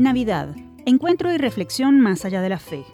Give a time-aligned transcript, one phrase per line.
[0.00, 2.86] Navidad, encuentro y reflexión más allá de la fe.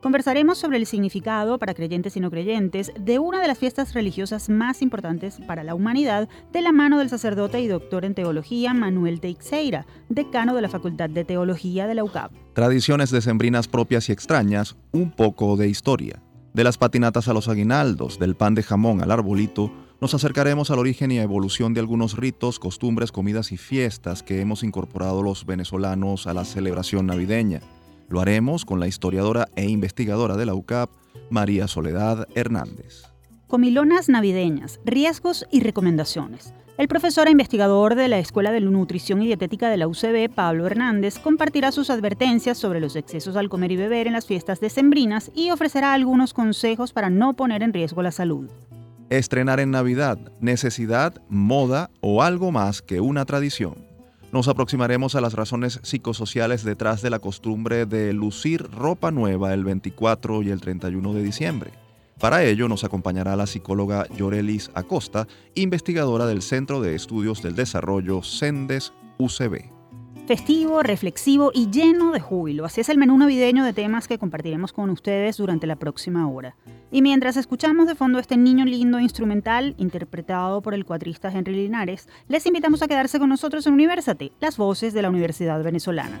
[0.00, 4.48] Conversaremos sobre el significado para creyentes y no creyentes de una de las fiestas religiosas
[4.48, 9.20] más importantes para la humanidad de la mano del sacerdote y doctor en teología Manuel
[9.20, 12.32] Teixeira, decano de la Facultad de Teología de la UCAP.
[12.54, 16.22] Tradiciones decembrinas propias y extrañas, un poco de historia.
[16.54, 19.70] De las patinatas a los aguinaldos, del pan de jamón al arbolito,
[20.00, 24.62] nos acercaremos al origen y evolución de algunos ritos, costumbres, comidas y fiestas que hemos
[24.62, 27.60] incorporado los venezolanos a la celebración navideña.
[28.08, 30.90] Lo haremos con la historiadora e investigadora de la UCAP,
[31.30, 33.04] María Soledad Hernández.
[33.46, 36.54] Comilonas navideñas, riesgos y recomendaciones.
[36.76, 40.66] El profesor e investigador de la Escuela de Nutrición y Dietética de la UCB, Pablo
[40.66, 45.30] Hernández, compartirá sus advertencias sobre los excesos al comer y beber en las fiestas decembrinas
[45.36, 48.50] y ofrecerá algunos consejos para no poner en riesgo la salud.
[49.18, 53.86] Estrenar en Navidad, necesidad, moda o algo más que una tradición.
[54.32, 59.62] Nos aproximaremos a las razones psicosociales detrás de la costumbre de lucir ropa nueva el
[59.62, 61.70] 24 y el 31 de diciembre.
[62.18, 68.22] Para ello nos acompañará la psicóloga Yorelis Acosta, investigadora del Centro de Estudios del Desarrollo
[68.22, 69.83] CENDES UCB
[70.26, 72.64] festivo, reflexivo y lleno de júbilo.
[72.64, 76.56] Así es el menú navideño de temas que compartiremos con ustedes durante la próxima hora.
[76.90, 82.08] Y mientras escuchamos de fondo este niño lindo instrumental interpretado por el cuatrista Henry Linares,
[82.28, 86.20] les invitamos a quedarse con nosotros en Universate, las voces de la Universidad Venezolana.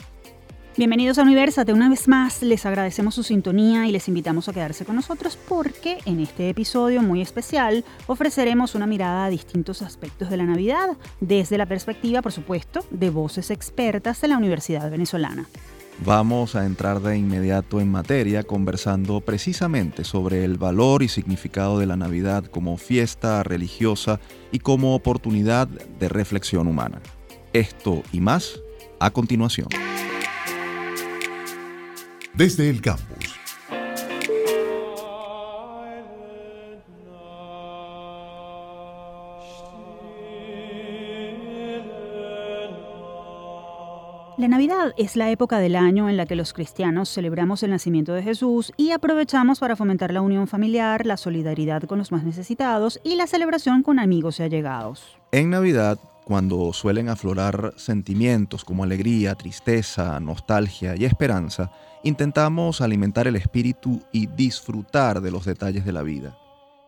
[0.77, 1.73] Bienvenidos a Universate.
[1.73, 5.97] Una vez más les agradecemos su sintonía y les invitamos a quedarse con nosotros porque
[6.05, 11.57] en este episodio muy especial ofreceremos una mirada a distintos aspectos de la Navidad desde
[11.57, 15.45] la perspectiva, por supuesto, de voces expertas de la Universidad Venezolana.
[16.05, 21.85] Vamos a entrar de inmediato en materia conversando precisamente sobre el valor y significado de
[21.85, 24.21] la Navidad como fiesta religiosa
[24.53, 27.01] y como oportunidad de reflexión humana.
[27.51, 28.61] Esto y más
[29.01, 29.67] a continuación
[32.35, 33.41] desde el campus.
[44.41, 48.13] La Navidad es la época del año en la que los cristianos celebramos el nacimiento
[48.13, 52.99] de Jesús y aprovechamos para fomentar la unión familiar, la solidaridad con los más necesitados
[53.03, 55.19] y la celebración con amigos y allegados.
[55.31, 55.99] En Navidad
[56.31, 64.27] cuando suelen aflorar sentimientos como alegría, tristeza, nostalgia y esperanza, intentamos alimentar el espíritu y
[64.27, 66.37] disfrutar de los detalles de la vida.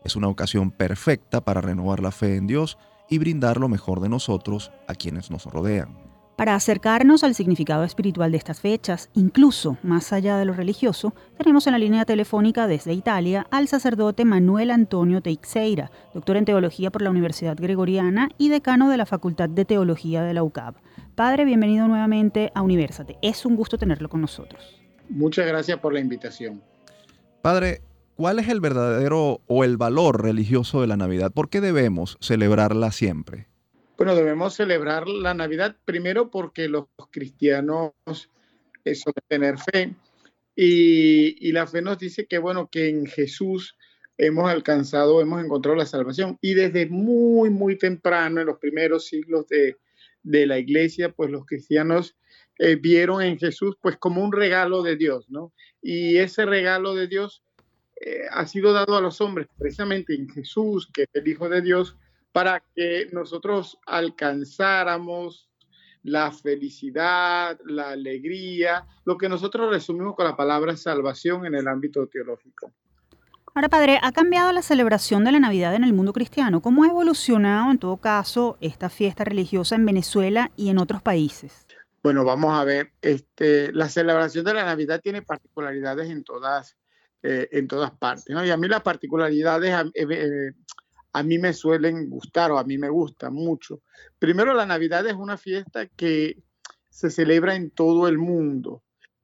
[0.06, 2.78] Es una ocasión perfecta para renovar la fe en Dios
[3.10, 6.13] y brindar lo mejor de nosotros a quienes nos rodean.
[6.36, 11.68] Para acercarnos al significado espiritual de estas fechas, incluso más allá de lo religioso, tenemos
[11.68, 17.04] en la línea telefónica desde Italia al sacerdote Manuel Antonio Teixeira, doctor en teología por
[17.04, 20.74] la Universidad Gregoriana y decano de la Facultad de Teología de la UCAB.
[21.14, 23.20] Padre, bienvenido nuevamente a Universate.
[23.22, 24.82] Es un gusto tenerlo con nosotros.
[25.10, 26.64] Muchas gracias por la invitación.
[27.44, 27.84] Padre,
[28.16, 31.32] ¿cuál es el verdadero o el valor religioso de la Navidad?
[31.32, 33.53] ¿Por qué debemos celebrarla siempre?
[33.98, 37.94] Bueno, debemos celebrar la Navidad primero porque los cristianos
[38.86, 39.96] eh, son tener fe
[40.56, 43.78] y, y, la fe nos dice que, bueno, que en Jesús
[44.18, 49.48] hemos alcanzado, hemos encontrado la salvación y desde muy, muy temprano, en los primeros siglos
[49.48, 49.78] de,
[50.24, 52.16] de la iglesia, pues los cristianos
[52.60, 55.54] eh, vieron en Jesús pues como un regalo de Dios, ¿no?
[55.82, 57.44] Y ese regalo de Dios
[58.00, 61.62] eh, ha sido dado a los hombres precisamente en Jesús, que es el Hijo de
[61.62, 61.98] Dios,
[62.34, 65.50] para que nosotros alcanzáramos
[66.04, 72.06] la felicidad, la alegría, lo que nosotros resumimos con la palabra salvación en el ámbito
[72.08, 72.74] teológico.
[73.56, 76.62] Ahora, padre, ¿ha cambiado la celebración de la Navidad en el mundo cristiano?
[76.62, 81.68] ¿Cómo ha evolucionado, en todo caso, esta fiesta religiosa en Venezuela y en otros países?
[82.02, 86.76] Bueno, vamos a ver, este, la celebración de la Navidad tiene particularidades en todas,
[87.22, 88.44] eh, en todas partes, ¿no?
[88.44, 90.52] Y a mí las particularidades eh, eh,
[91.14, 93.82] a, mí me suelen gustar o a mí me gustan mucho.
[94.20, 96.38] Primero, la Navidad es una fiesta que
[96.90, 98.84] se celebra en todo el mundo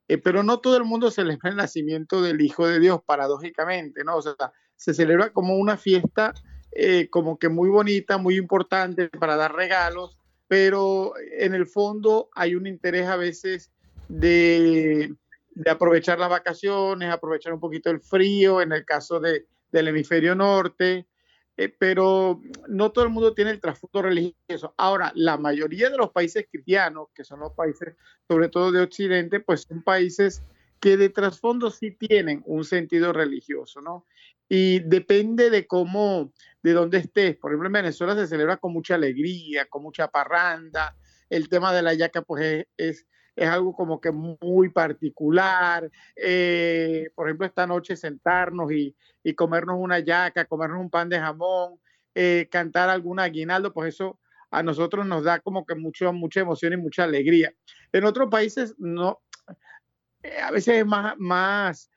[0.10, 4.18] eh, pero no todo el mundo celebra el nacimiento del Hijo de Dios, paradójicamente, ¿no?
[4.18, 4.34] O sea,
[4.76, 6.34] se celebra como una fiesta
[6.72, 12.56] eh, como que muy bonita, muy importante para dar regalos, pero en el fondo hay
[12.56, 13.72] un interés a veces
[14.08, 15.14] de,
[15.52, 20.34] de aprovechar las vacaciones, aprovechar un poquito el frío, en el caso de, del hemisferio
[20.34, 21.06] norte,
[21.62, 24.74] eh, pero no todo el mundo tiene el trasfondo religioso.
[24.78, 27.98] Ahora, la mayoría de los países cristianos, que son los países
[28.30, 30.42] sobre todo de Occidente, pues son países
[30.80, 34.06] que de trasfondo sí tienen un sentido religioso, ¿no?
[34.48, 36.32] Y depende de cómo,
[36.64, 37.36] de dónde estés.
[37.36, 40.96] Por ejemplo, en Venezuela se celebra con mucha alegría, con mucha parranda.
[41.30, 43.08] El tema de la yaca, pues es es
[43.48, 45.90] algo como que muy particular.
[46.16, 48.96] Eh, por ejemplo, esta noche sentarnos y,
[49.36, 51.80] comernos una yaca, comernos un pan de jamón,
[52.16, 54.20] eh, cantar algún aguinaldo, pues eso
[54.52, 57.54] a nosotros nos da como que mucho, mucha emoción y mucha alegría.
[57.92, 59.20] En otros países no,
[60.24, 61.92] eh, a veces es más, más,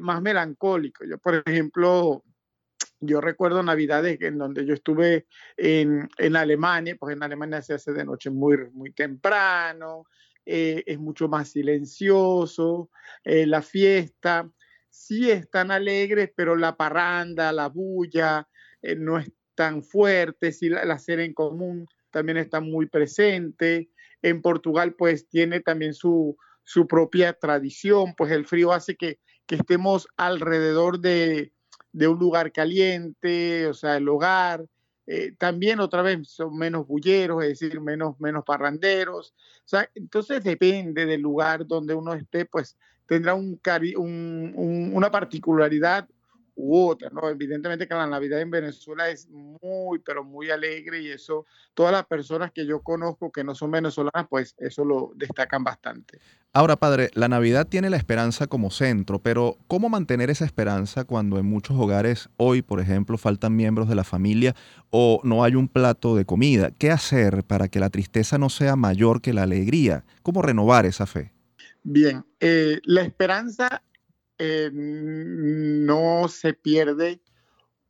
[0.00, 1.04] más melancólico.
[1.04, 2.22] Yo, por ejemplo,
[3.00, 5.26] yo recuerdo navidades en donde yo estuve
[5.56, 10.06] en, en, Alemania, pues en Alemania se hace de noche muy, muy temprano,
[10.46, 12.90] eh, es mucho más silencioso,
[13.24, 14.50] eh, la fiesta,
[14.88, 18.48] sí están alegres, pero la parranda, la bulla
[18.80, 23.90] eh, no es tan fuerte, sí la, la en común también está muy presente.
[24.22, 29.56] En Portugal pues tiene también su, su propia tradición, pues el frío hace que, que
[29.56, 31.52] estemos alrededor de,
[31.92, 34.64] de un lugar caliente, o sea, el hogar,
[35.06, 39.34] eh, también otra vez son menos bulleros, es decir, menos, menos parranderos.
[39.94, 42.76] Entonces depende del lugar donde uno esté, pues
[43.06, 43.60] tendrá un,
[43.96, 46.08] un, una particularidad
[46.56, 47.28] u otra, ¿no?
[47.28, 51.44] Evidentemente que la Navidad en Venezuela es muy, pero muy alegre y eso,
[51.74, 56.18] todas las personas que yo conozco que no son venezolanas, pues eso lo destacan bastante.
[56.54, 61.38] Ahora, padre, la Navidad tiene la esperanza como centro, pero ¿cómo mantener esa esperanza cuando
[61.38, 64.56] en muchos hogares hoy, por ejemplo, faltan miembros de la familia
[64.88, 66.70] o no hay un plato de comida?
[66.70, 70.06] ¿Qué hacer para que la tristeza no sea mayor que la alegría?
[70.22, 71.32] ¿Cómo renovar esa fe?
[71.82, 73.82] Bien, eh, la esperanza
[74.38, 77.20] eh, no se pierde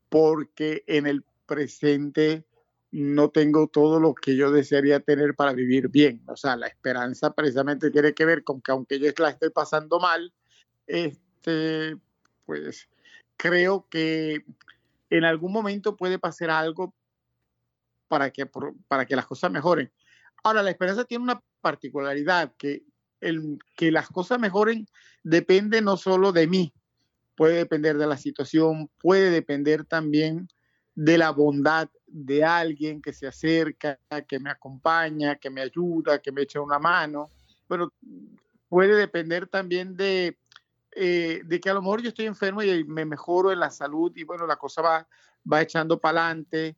[0.09, 2.45] porque en el presente
[2.91, 6.23] no tengo todo lo que yo desearía tener para vivir bien.
[6.29, 9.99] O sea, la esperanza precisamente tiene que ver con que aunque yo la estoy pasando
[10.01, 10.33] mal,
[10.87, 11.97] este,
[12.45, 12.89] pues
[13.37, 14.45] creo que
[15.11, 16.95] en algún momento puede pasar algo
[18.09, 18.47] para que,
[18.89, 19.91] para que las cosas mejoren.
[20.43, 22.85] Ahora, la esperanza tiene una particularidad que
[23.21, 24.87] el que las cosas mejoren
[25.23, 26.73] depende no solo de mí,
[27.37, 30.49] puede depender de la situación, puede depender también
[30.95, 36.33] de la bondad de alguien que se acerca, que me acompaña, que me ayuda, que
[36.33, 37.31] me echa una mano,
[37.69, 37.93] pero
[38.69, 40.39] puede depender también de,
[40.93, 44.13] eh, de que a lo mejor yo estoy enfermo y me mejoro en la salud
[44.17, 45.09] y bueno, la cosa va,
[45.51, 46.77] va echando para adelante.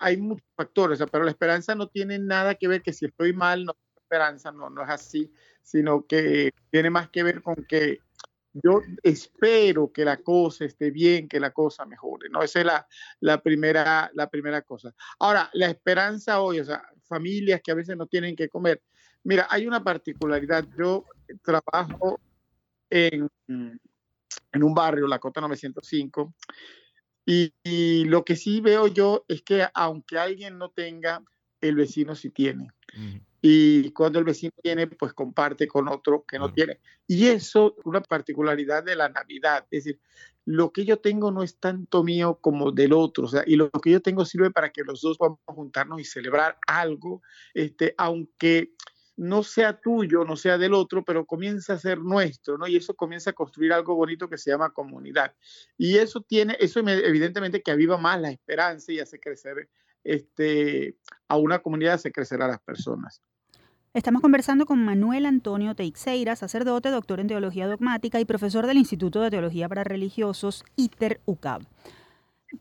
[0.00, 3.64] hay muchos factores, pero la esperanza no tiene nada que ver que si estoy mal,
[3.64, 3.74] no
[4.52, 8.00] no, no es así sino que tiene más que ver con que
[8.52, 12.42] yo espero que la cosa esté bien, que la cosa mejore, ¿no?
[12.42, 12.66] Esa es
[13.20, 14.92] la, primera, la primera cosa.
[15.20, 18.82] Ahora, la esperanza hoy, o sea, familias que a veces no tienen que comer.
[19.22, 20.66] Mira, hay una particularidad.
[20.76, 21.04] Yo
[21.44, 22.18] trabajo
[22.88, 26.34] en, en un barrio, la Cota 905,
[27.26, 31.22] y, y, lo que sí veo yo es que aunque alguien no tenga,
[31.60, 32.72] el vecino sí tiene
[33.42, 36.80] y cuando el vecino tiene, pues comparte con otro que no tiene.
[37.06, 40.00] Y eso es una particularidad de la Navidad, es decir,
[40.44, 43.70] lo que yo tengo no es tanto mío como del otro, o sea, y lo
[43.70, 47.22] que yo tengo sirve para que los dos podamos juntarnos y celebrar algo,
[47.54, 48.72] este, aunque
[49.16, 52.66] no sea tuyo, no sea del otro, pero comienza a ser nuestro, ¿no?
[52.66, 55.34] Y eso comienza a construir algo bonito que se llama comunidad.
[55.76, 59.68] Y eso tiene, eso evidentemente que aviva más la esperanza y hace crecer
[60.04, 60.96] este,
[61.28, 63.22] a una comunidad, hace crecer a las personas.
[63.92, 69.20] Estamos conversando con Manuel Antonio Teixeira, sacerdote, doctor en teología dogmática y profesor del Instituto
[69.20, 71.62] de Teología para Religiosos, ITER UCAB.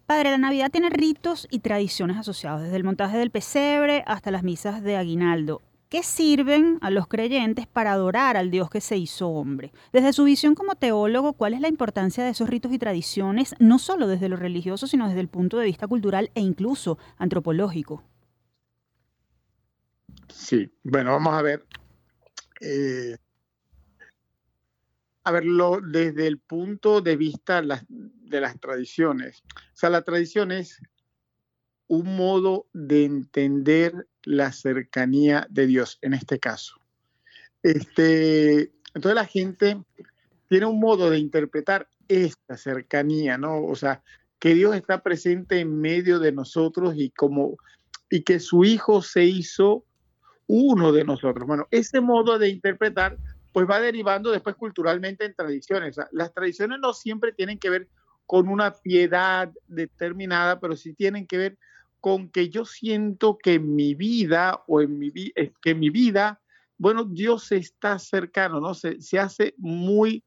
[0.05, 4.43] Padre, la Navidad tiene ritos y tradiciones asociados, desde el montaje del pesebre hasta las
[4.43, 5.61] misas de aguinaldo.
[5.89, 9.73] ¿Qué sirven a los creyentes para adorar al Dios que se hizo hombre?
[9.91, 13.79] Desde su visión como teólogo, ¿cuál es la importancia de esos ritos y tradiciones, no
[13.79, 18.03] solo desde lo religioso, sino desde el punto de vista cultural e incluso antropológico?
[20.27, 21.65] Sí, bueno, vamos a ver.
[22.61, 23.17] Eh,
[25.23, 29.41] a verlo desde el punto de vista de las tradiciones.
[29.55, 30.79] O sea, la tradición es
[31.87, 36.75] un modo de entender la cercanía de Dios en este caso.
[37.63, 39.81] Este, Entonces la gente
[40.47, 43.63] tiene un modo de interpretar esta cercanía, ¿no?
[43.63, 44.01] O sea,
[44.39, 47.57] que Dios está presente en medio de nosotros y como
[48.09, 49.85] y que su hijo se hizo
[50.47, 51.45] uno de nosotros.
[51.45, 53.17] Bueno, ese modo de interpretar
[53.51, 55.97] pues va derivando después culturalmente en tradiciones.
[56.11, 57.87] las tradiciones no siempre tienen que ver
[58.25, 61.57] con una piedad determinada, pero sí tienen que ver
[61.99, 66.41] con que yo siento que en mi vida o en mi, eh, que mi vida,
[66.77, 68.73] bueno, Dios está cercano, ¿no?
[68.73, 70.23] Se, se hace muy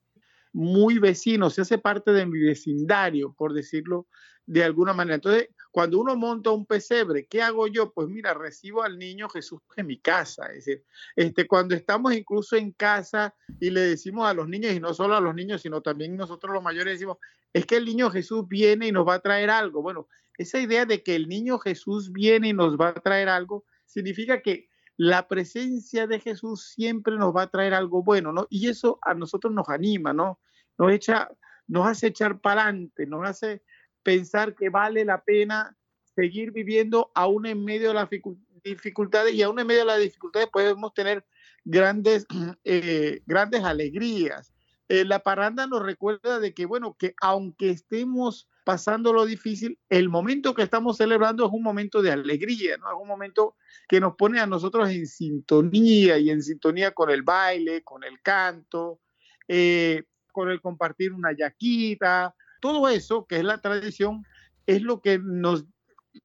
[0.52, 4.06] muy vecino, se hace parte de mi vecindario, por decirlo
[4.46, 5.14] de alguna manera.
[5.16, 7.92] Entonces, cuando uno monta un pesebre, ¿qué hago yo?
[7.92, 10.46] Pues mira, recibo al niño Jesús en mi casa.
[10.48, 10.84] Es decir,
[11.16, 15.16] este, cuando estamos incluso en casa y le decimos a los niños, y no solo
[15.16, 17.16] a los niños, sino también nosotros los mayores decimos,
[17.54, 19.80] es que el niño Jesús viene y nos va a traer algo.
[19.80, 23.64] Bueno, esa idea de que el niño Jesús viene y nos va a traer algo,
[23.86, 28.46] significa que la presencia de Jesús siempre nos va a traer algo bueno, ¿no?
[28.50, 30.38] Y eso a nosotros nos anima, ¿no?
[30.76, 31.30] Nos, echa,
[31.66, 33.62] nos hace echar para adelante, nos hace
[34.02, 35.76] pensar que vale la pena
[36.14, 38.08] seguir viviendo aún en medio de las
[38.64, 41.24] dificultades y aún en medio de las dificultades podemos tener
[41.64, 42.26] grandes,
[42.64, 44.52] eh, grandes alegrías.
[44.88, 50.08] Eh, la parranda nos recuerda de que, bueno, que aunque estemos pasando lo difícil, el
[50.08, 52.88] momento que estamos celebrando es un momento de alegría, ¿no?
[52.88, 53.56] Es un momento
[53.88, 58.20] que nos pone a nosotros en sintonía y en sintonía con el baile, con el
[58.20, 59.00] canto,
[59.48, 64.24] eh, con el compartir una yaquita, todo eso que es la tradición
[64.66, 65.64] es lo que nos,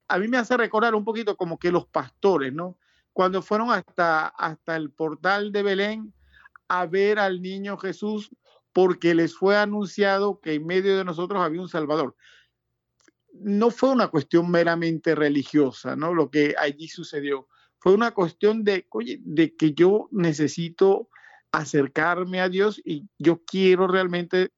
[0.06, 2.78] a mí me hace recordar un poquito como que los pastores, ¿no?
[3.12, 6.14] Cuando fueron hasta, hasta el portal de Belén
[6.68, 8.30] a ver al niño Jesús,
[8.72, 12.14] porque les fue anunciado que en medio de nosotros había un Salvador.
[13.32, 16.14] No fue una cuestión meramente religiosa, ¿no?
[16.14, 17.48] Lo que allí sucedió.
[17.80, 21.08] Fue una cuestión de, oye, de que yo necesito
[21.50, 24.52] acercarme a Dios y yo quiero realmente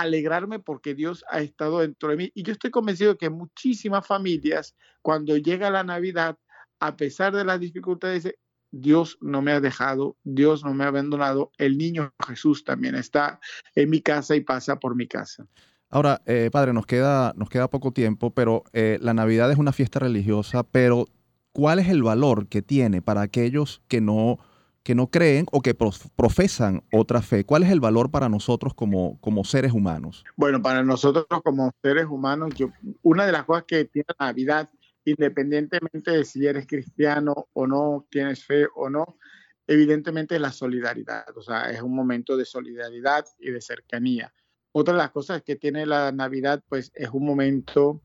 [0.00, 2.32] alegrarme porque Dios ha estado dentro de mí.
[2.34, 6.36] Y yo estoy convencido que muchísimas familias, cuando llega la Navidad,
[6.80, 8.34] a pesar de las dificultades,
[8.70, 13.40] Dios no me ha dejado, Dios no me ha abandonado, el niño Jesús también está
[13.74, 15.46] en mi casa y pasa por mi casa.
[15.88, 19.72] Ahora, eh, padre, nos queda, nos queda poco tiempo, pero eh, la Navidad es una
[19.72, 21.06] fiesta religiosa, pero
[21.52, 24.38] ¿cuál es el valor que tiene para aquellos que no,
[24.86, 27.44] que no creen o que profesan otra fe?
[27.44, 30.22] ¿Cuál es el valor para nosotros como, como seres humanos?
[30.36, 32.68] Bueno, para nosotros como seres humanos, yo,
[33.02, 34.70] una de las cosas que tiene la Navidad
[35.04, 39.18] independientemente de si eres cristiano o no, tienes fe o no,
[39.66, 44.32] evidentemente la solidaridad, o sea, es un momento de solidaridad y de cercanía.
[44.72, 48.02] Otra de las cosas que tiene la Navidad, pues es un momento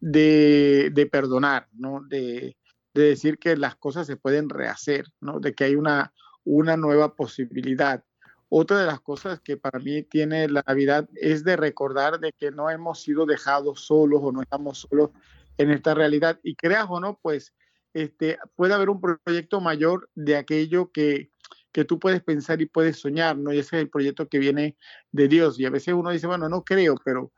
[0.00, 2.02] de, de perdonar, ¿no?
[2.08, 2.56] De,
[2.92, 5.40] de, decir que las cosas se pueden rehacer, ¿no?
[5.40, 6.12] De que hay una,
[6.44, 8.04] una nueva posibilidad.
[8.48, 12.50] Otra de las cosas que para mí tiene la Navidad es de recordar de que
[12.50, 15.10] no hemos sido dejados solos o no estamos solos
[15.58, 16.38] en esta realidad.
[16.42, 17.52] Y creas o no, pues
[17.94, 21.30] este, puede haber un proyecto mayor de aquello que,
[21.72, 23.52] que tú puedes pensar y puedes soñar, ¿no?
[23.52, 24.76] Y ese es el proyecto que viene
[25.10, 25.58] de Dios.
[25.58, 27.32] Y a veces uno dice, bueno, no creo, pero,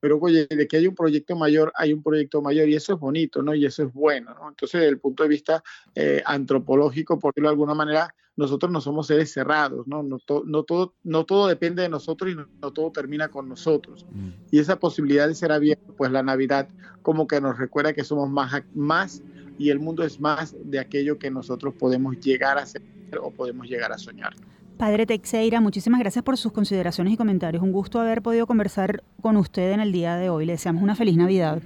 [0.00, 3.00] pero oye, de que hay un proyecto mayor, hay un proyecto mayor y eso es
[3.00, 3.54] bonito, ¿no?
[3.54, 4.48] Y eso es bueno, ¿no?
[4.48, 5.62] Entonces, desde el punto de vista
[5.94, 10.02] eh, antropológico, por decirlo de alguna manera, nosotros no somos seres cerrados, ¿no?
[10.02, 14.06] No, no, todo, no todo depende de nosotros y no, todo termina con nosotros.
[14.10, 14.28] Mm.
[14.50, 16.68] Y esa posibilidad de ser abierto, pues la Navidad
[17.02, 19.22] como que nos recuerda que somos más, más
[19.58, 22.82] y el mundo es más de aquello que nosotros podemos llegar a ser
[23.20, 24.34] o podemos llegar a soñar.
[24.80, 27.62] Padre Teixeira, muchísimas gracias por sus consideraciones y comentarios.
[27.62, 30.46] Un gusto haber podido conversar con usted en el día de hoy.
[30.46, 31.60] Le deseamos una feliz Navidad.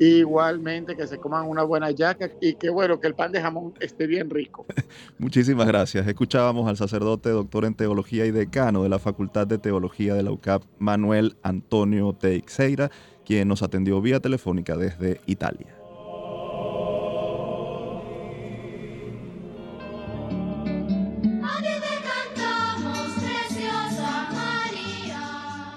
[0.00, 3.74] Igualmente, que se coman una buena yaca y que bueno, que el pan de jamón
[3.80, 4.64] esté bien rico.
[5.18, 6.06] Muchísimas gracias.
[6.06, 10.30] Escuchábamos al sacerdote, doctor en teología y decano de la Facultad de Teología de la
[10.30, 12.90] UCAP, Manuel Antonio Teixeira,
[13.26, 15.77] quien nos atendió vía telefónica desde Italia.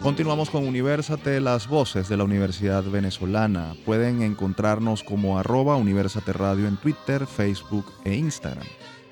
[0.02, 3.76] Continuamos con Universate, las voces de la Universidad Venezolana.
[3.86, 8.66] Pueden encontrarnos como arroba Universate Radio en Twitter, Facebook e Instagram.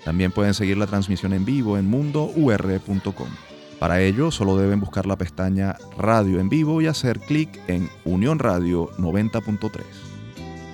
[0.04, 3.30] También pueden seguir la transmisión en vivo en mundour.com.
[3.78, 8.40] Para ello, solo deben buscar la pestaña Radio en vivo y hacer clic en Unión
[8.40, 10.09] Radio 90.3.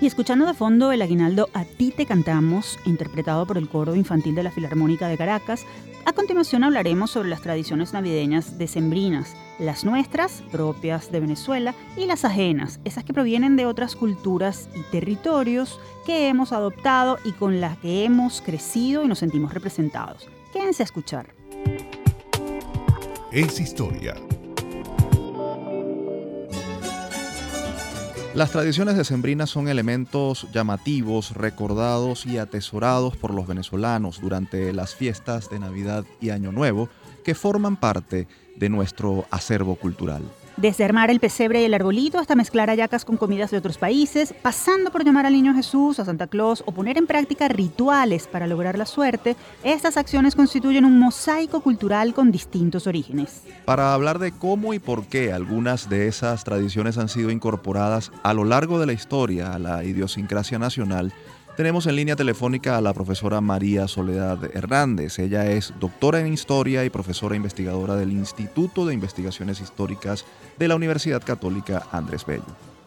[0.06, 4.36] Y escuchando de fondo el aguinaldo A ti te cantamos, interpretado por el coro infantil
[4.36, 5.66] de la Filarmónica de Caracas,
[6.06, 12.24] a continuación hablaremos sobre las tradiciones navideñas decembrinas, las nuestras, propias de Venezuela, y las
[12.24, 17.76] ajenas, esas que provienen de otras culturas y territorios que hemos adoptado y con las
[17.80, 20.30] que hemos crecido y nos sentimos representados.
[20.54, 21.34] Quédense a escuchar.
[23.32, 24.14] es historia.
[28.36, 35.50] Las tradiciones decembrinas son elementos llamativos, recordados y atesorados por los venezolanos durante las fiestas
[35.50, 36.90] de Navidad y Año Nuevo,
[37.24, 38.28] que forman parte
[38.58, 40.22] de nuestro acervo cultural.
[40.58, 44.34] Desde armar el pesebre y el arbolito hasta mezclar hallacas con comidas de otros países,
[44.42, 48.48] pasando por llamar al niño Jesús, a Santa Claus o poner en práctica rituales para
[48.48, 49.36] lograr la suerte,
[49.66, 53.44] estas acciones constituyen un mosaico cultural con distintos orígenes.
[53.66, 58.34] Para hablar de cómo y por qué algunas de esas tradiciones han sido incorporadas a
[58.34, 61.12] lo largo de la historia a la idiosincrasia nacional,
[61.56, 65.20] tenemos en línea telefónica a la profesora María Soledad Hernández.
[65.20, 70.26] Ella es doctora en historia y profesora investigadora del Instituto de Investigaciones Históricas
[70.58, 72.44] de la Universidad Católica Andrés Bello.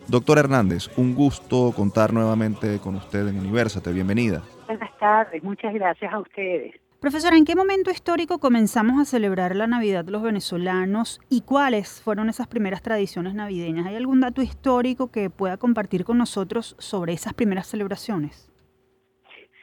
[0.08, 3.92] Doctor Hernández, un gusto contar nuevamente con usted en Universate.
[3.92, 4.42] Bienvenida.
[4.66, 6.74] Buenas tardes, muchas gracias a ustedes.
[7.00, 12.28] Profesora, ¿en qué momento histórico comenzamos a celebrar la Navidad los venezolanos y cuáles fueron
[12.28, 13.86] esas primeras tradiciones navideñas?
[13.86, 18.50] ¿Hay algún dato histórico que pueda compartir con nosotros sobre esas primeras celebraciones?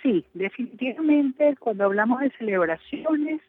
[0.01, 3.41] Sí, definitivamente cuando hablamos de celebraciones,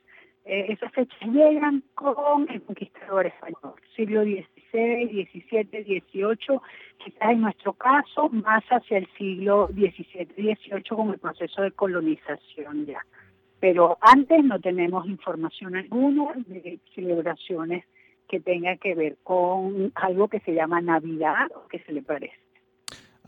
[0.46, 6.60] eh, esas fechas llegan con el conquistador español, siglo XVI, XVII, XVIII,
[6.98, 12.86] quizás en nuestro caso más hacia el siglo XVII, XVIII con el proceso de colonización
[12.86, 13.04] ya.
[13.58, 17.84] Pero antes no tenemos información alguna de celebraciones
[18.28, 22.45] que tengan que ver con algo que se llama Navidad o que se le parece.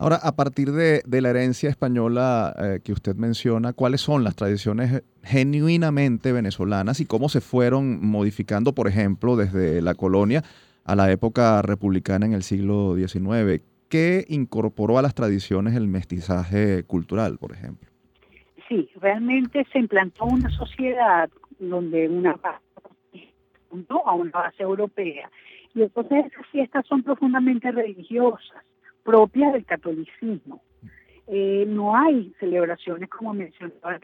[0.01, 5.03] Ahora, a partir de, la herencia española eh, que usted menciona, ¿cuáles son las tradiciones
[5.23, 10.41] genuinamente venezolanas y cómo se fueron modificando, por ejemplo, desde la colonia
[10.85, 13.61] a la época republicana en el siglo XIX?
[13.89, 17.89] ¿Qué incorporó a las tradiciones el mestizaje cultural, por ejemplo?
[18.69, 21.29] Sí, realmente se implantó una sociedad
[21.59, 22.63] donde una base
[24.05, 25.29] a una base europea.
[25.75, 28.63] Y entonces esas fiestas son profundamente religiosas
[29.03, 30.61] propia del catolicismo.
[31.27, 33.99] Eh, no hay celebraciones, como mencionaba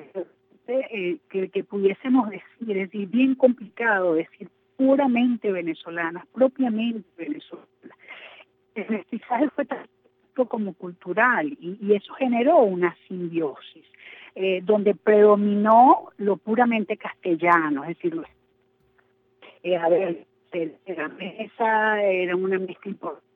[0.68, 7.68] eh, que, pudiésemos decir, es decir, bien complicado decir puramente venezolanas, propiamente venezolanas.
[8.74, 13.86] El mestizaje fue tanto como cultural y, eso generó una simbiosis,
[14.36, 18.22] eh, donde predominó lo puramente castellano, es decir,
[19.64, 23.35] eh, a la mesa era una mezcla importante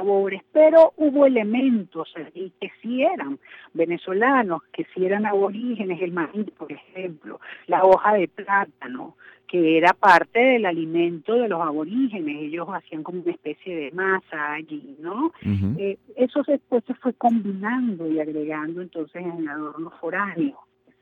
[0.00, 3.38] sabores, pero hubo elementos allí que sí eran
[3.74, 9.92] venezolanos, que sí eran aborígenes, el maíz, por ejemplo, la hoja de plátano, que era
[9.92, 15.32] parte del alimento de los aborígenes, ellos hacían como una especie de masa allí, ¿no?
[15.76, 20.58] Eh, eso después se fue combinando y agregando entonces en adornos foráneos,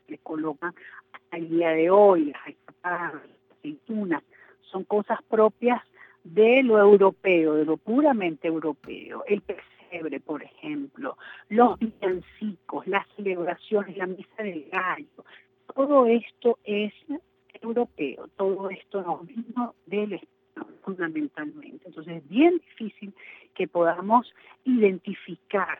[0.07, 0.73] que se colocan
[1.31, 2.33] al día de hoy,
[2.83, 3.13] las
[3.53, 4.23] aceitunas,
[4.71, 5.81] son cosas propias
[6.23, 11.17] de lo europeo, de lo puramente europeo, el pesebre, por ejemplo,
[11.49, 15.25] los villancicos, las celebraciones, la misa del gallo,
[15.73, 16.93] todo esto es
[17.61, 20.39] europeo, todo esto nos vino del Estado
[20.83, 21.87] fundamentalmente.
[21.87, 23.13] Entonces es bien difícil
[23.53, 24.33] que podamos
[24.65, 25.79] identificar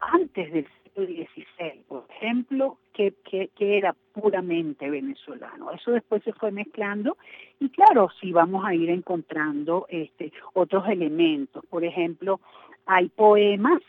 [0.00, 5.70] antes del siglo XVI, por ejemplo, que, que, era puramente venezolano.
[5.72, 7.16] Eso después se fue mezclando
[7.60, 11.64] y claro, sí vamos a ir encontrando este, otros elementos.
[11.66, 12.40] Por ejemplo,
[12.86, 13.80] hay poemas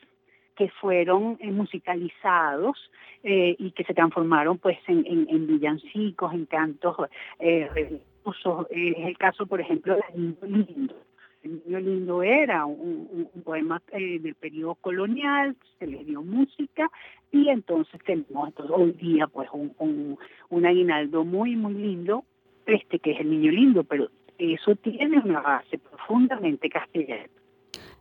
[0.56, 2.78] que fueron eh, musicalizados
[3.24, 6.96] eh, y que se transformaron pues en, en, villancicos, en cantos
[7.40, 8.68] eh, religiosos.
[8.70, 10.96] Es el caso, por ejemplo, de Lindo
[11.44, 16.90] el niño lindo era un, poema eh, del periodo colonial, se le dio música
[17.32, 20.18] y entonces tenemos hoy día pues un,
[20.50, 22.24] un, aguinaldo muy, muy lindo,
[22.66, 27.28] este que es el niño lindo, pero eso tiene una base profundamente castellana.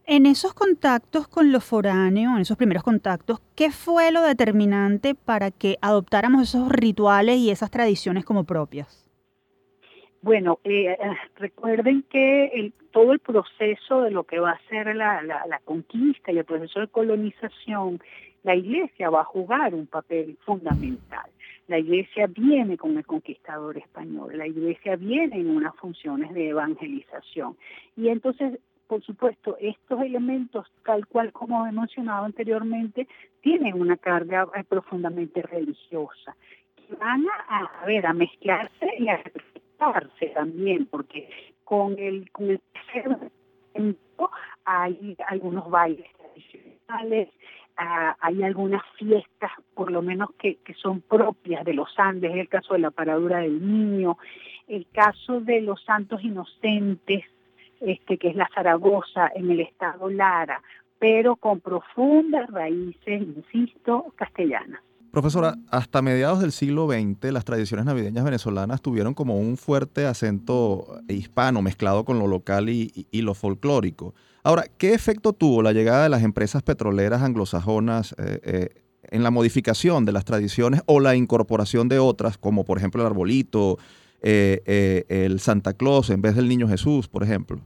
[0.05, 5.51] En esos contactos con los foráneos, en esos primeros contactos, ¿qué fue lo determinante para
[5.51, 9.02] que adoptáramos esos rituales y esas tradiciones como propias?
[10.23, 10.97] Bueno, eh, eh,
[11.35, 16.39] recuerden que todo el proceso de lo que va a ser la, la, conquista y
[16.39, 18.01] el proceso de colonización,
[18.45, 21.29] la iglesia va a jugar un papel fundamental.
[21.67, 27.57] La iglesia viene con el conquistador español, la iglesia viene en unas funciones de evangelización.
[27.97, 33.09] Y entonces, por supuesto, estos elementos, tal cual como he mencionado anteriormente,
[33.41, 36.37] tienen una carga eh, profundamente religiosa,
[36.77, 39.21] que van a, a, ver, a mezclarse y a
[40.35, 41.29] también, porque
[41.65, 42.61] con el, con el
[44.65, 47.29] hay algunos bailes tradicionales,
[47.77, 52.49] ah, hay algunas fiestas, por lo menos que, que son propias de los Andes, el
[52.49, 54.19] caso de la paradura del niño,
[54.69, 57.25] el caso de los santos inocentes,
[57.81, 60.63] este, que es la Zaragoza en el estado Lara,
[60.99, 64.81] pero con profundas raíces, insisto, castellanas.
[65.13, 71.03] Profesora, hasta mediados del siglo XX las tradiciones navideñas venezolanas tuvieron como un fuerte acento
[71.07, 74.15] hispano mezclado con lo local y, lo folclórico.
[74.43, 78.69] Ahora, ¿qué efecto tuvo la llegada de las empresas petroleras anglosajonas eh, eh,
[79.11, 83.07] en la modificación de las tradiciones o la incorporación de otras, como por ejemplo el
[83.07, 83.77] arbolito,
[84.23, 87.61] eh, el Santa Claus en vez del Niño Jesús, por ejemplo?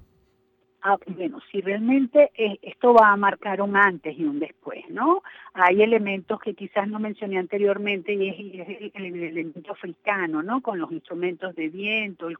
[0.88, 5.24] Ah, bueno, si realmente eh, esto va a marcar un antes y un después, ¿no?
[5.52, 10.60] Hay elementos que quizás no mencioné anteriormente y es, el, elemento africano, ¿no?
[10.60, 12.38] Con los instrumentos de viento, el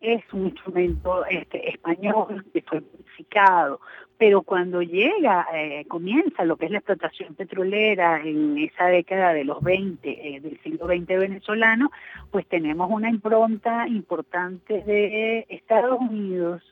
[0.00, 3.80] es un instrumento este, español que fue modificado,
[4.18, 9.44] pero cuando llega, eh, comienza lo que es la explotación petrolera en esa década de
[9.44, 11.92] los 20, eh, del siglo XX venezolano,
[12.32, 16.62] pues tenemos una impronta importante de Estados Unidos,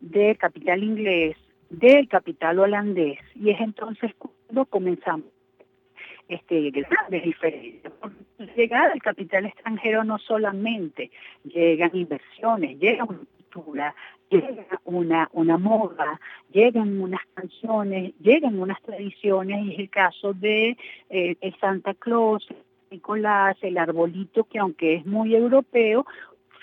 [0.00, 1.36] del capital inglés,
[1.70, 5.26] del capital holandés, y es entonces cuando comenzamos
[6.28, 7.92] este, grandes diferencias.
[8.56, 11.10] Llegada del capital extranjero no solamente
[11.44, 13.94] llegan inversiones, llega una cultura,
[14.30, 16.20] llega una, una moda,
[16.52, 20.76] llegan unas canciones, llegan unas tradiciones, y es el caso de
[21.10, 22.46] eh, el Santa Claus,
[22.90, 26.06] Nicolás, el arbolito, que aunque es muy europeo,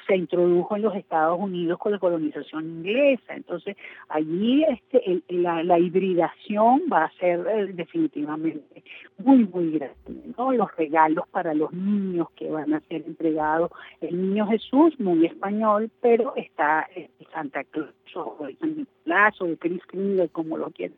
[0.08, 3.36] se introdujo en los Estados Unidos con la colonización inglesa.
[3.36, 3.78] Entonces,
[4.10, 8.84] allí este, la, hibridación va a ser eh, definitivamente
[9.18, 10.34] muy, muy grande.
[10.38, 10.52] ¿no?
[10.54, 13.72] Los regalos para los niños que van a ser entregados.
[14.02, 19.46] El niño Jesús, muy español, pero está el Santa Claus o el San Nicolás o
[19.46, 19.98] el Cristo,
[20.32, 20.98] como lo quieran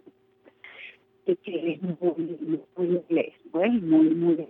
[1.25, 4.47] que es muy, muy inglés, pues, muy, muy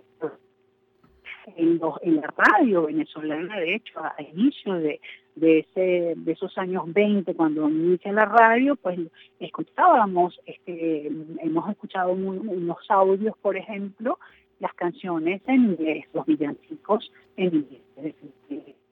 [1.55, 4.99] en, en la radio venezolana, de hecho, a, inicio de,
[5.35, 8.99] de, ese, de esos años 20, cuando inicia la radio, pues
[9.39, 11.07] escuchábamos, este,
[11.41, 14.19] hemos escuchado unos audios, por ejemplo,
[14.59, 17.55] las canciones en inglés, los villancicos en
[17.97, 18.15] inglés.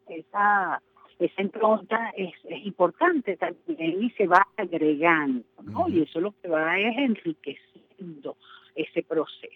[0.07, 0.81] Esa,
[1.19, 5.87] esa impronta es, es, importante también y se va agregando, ¿no?
[5.87, 8.35] Y eso lo que va es enriqueciendo
[8.75, 9.51] ese proceso.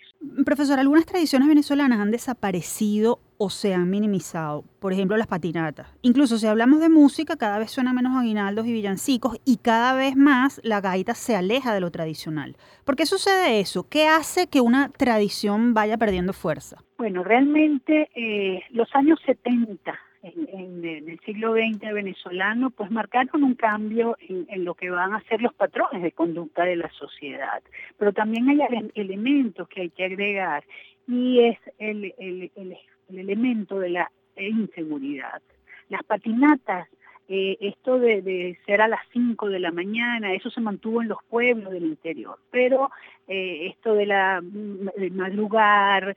[0.45, 5.87] Profesor, algunas tradiciones venezolanas han desaparecido o se han minimizado, por ejemplo las patinatas.
[6.01, 10.15] Incluso si hablamos de música, cada vez suena menos aguinaldos y villancicos y cada vez
[10.15, 12.55] más la gaita se aleja de lo tradicional.
[12.83, 13.87] ¿Por qué sucede eso?
[13.89, 16.83] ¿Qué hace que una tradición vaya perdiendo fuerza?
[16.97, 19.97] Bueno, realmente eh, los años 70
[20.35, 25.41] en, el siglo XX venezolano, pues marcaron un cambio en, lo que van a ser
[25.41, 27.61] los patrones de conducta de la sociedad.
[27.97, 28.59] Pero también hay
[28.95, 30.63] elementos que hay que agregar
[31.07, 35.41] y es el, el, el elemento de la inseguridad.
[35.89, 36.87] Las patinatas
[37.29, 41.17] eh, esto de, ser a las 5 de la mañana, eso se mantuvo en los
[41.29, 42.89] pueblos del interior, pero
[43.27, 46.15] eh, esto de la de madrugar,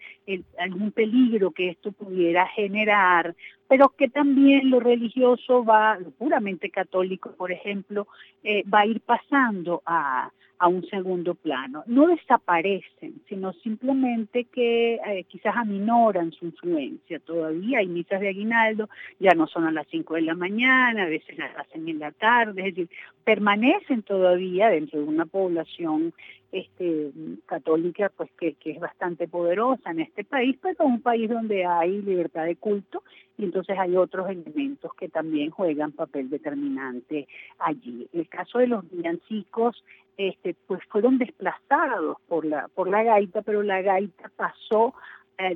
[0.56, 3.34] algún peligro que esto pudiera generar,
[3.70, 8.08] pero que también lo religioso va, lo puramente católico, por ejemplo,
[8.42, 11.84] eh, va a ir pasando a, a un segundo plano.
[11.86, 17.20] No desaparecen, sino simplemente que eh, quizás aminoran su influencia.
[17.20, 18.88] Todavía hay misas de aguinaldo,
[19.20, 22.10] ya no son a las 5 de la mañana, a veces las hacen en la
[22.10, 22.90] tarde, es decir,
[23.22, 26.12] permanecen todavía dentro de una población
[26.52, 27.12] este,
[27.46, 32.02] católica pues que, es bastante poderosa en este país, pero es un país donde hay
[32.02, 33.02] libertad de culto
[33.38, 38.08] y entonces hay otros elementos que también juegan papel determinante allí.
[38.12, 39.84] El caso de los villancicos
[40.16, 44.94] este, pues fueron desplazados por la, por la gaita, pero la gaita pasó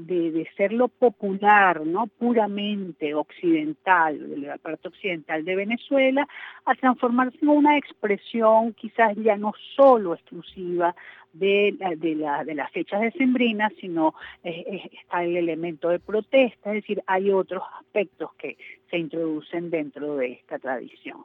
[0.01, 6.27] de, de, ser lo popular, no puramente occidental, de la parte occidental de Venezuela,
[6.65, 10.95] a transformarse en una expresión quizás ya no solo exclusiva
[11.33, 17.03] de, de, la, de las fechas decembrinas, sino está el elemento de protesta, es decir,
[17.07, 18.57] hay otros aspectos que
[18.91, 21.25] se introducen dentro de esta tradición.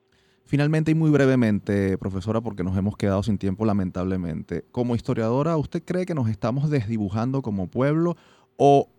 [0.49, 5.83] Finalmente y muy brevemente, profesora, porque nos hemos quedado sin tiempo lamentablemente, como historiadora, ¿usted
[5.85, 8.15] cree que nos estamos desdibujando como pueblo
[8.61, 8.89] o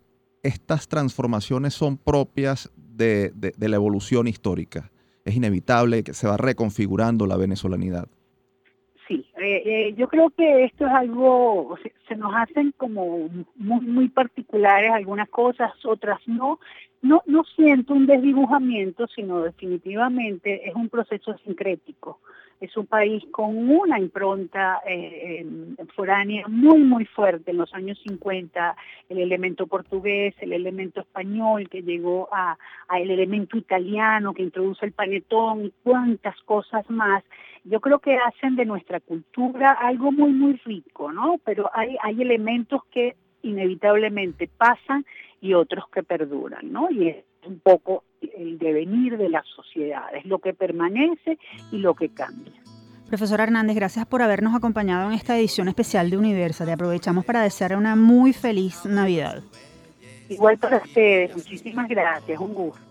[0.43, 4.91] estas transformaciones son propias de, la evolución histórica?
[5.25, 8.09] ¿Es inevitable que se va reconfigurando la venezolanidad?
[9.07, 14.09] Sí, Eh, eh, yo creo que esto es algo, se, nos hacen como muy, muy
[14.09, 16.61] particulares algunas cosas, otras no.
[17.03, 22.21] No, no siento un desdibujamiento, sino definitivamente es un proceso sincrético
[22.61, 25.47] es un país con una impronta eh,
[25.97, 28.77] foránea muy, muy fuerte en los años 50,
[29.09, 32.59] el elemento portugués, el elemento español que llegó a,
[32.99, 37.25] el elemento italiano que introduce el panetón y cuantas cosas más.
[37.65, 39.30] Yo creo que hacen de nuestra cultura
[39.79, 41.37] algo muy, muy rico, ¿no?
[41.45, 45.05] Pero hay, hay elementos que inevitablemente pasan
[45.41, 46.91] y otros que perduran, ¿no?
[46.91, 51.39] Y es un poco el devenir de las sociedades, lo que permanece
[51.73, 52.53] y lo que cambia.
[53.09, 56.71] Profesor Hernández, gracias por habernos acompañado en esta edición especial de Universal.
[56.71, 59.43] Aprovechamos para desear una muy feliz Navidad.
[60.29, 62.90] Igual para ustedes, muchísimas gracias, un gusto.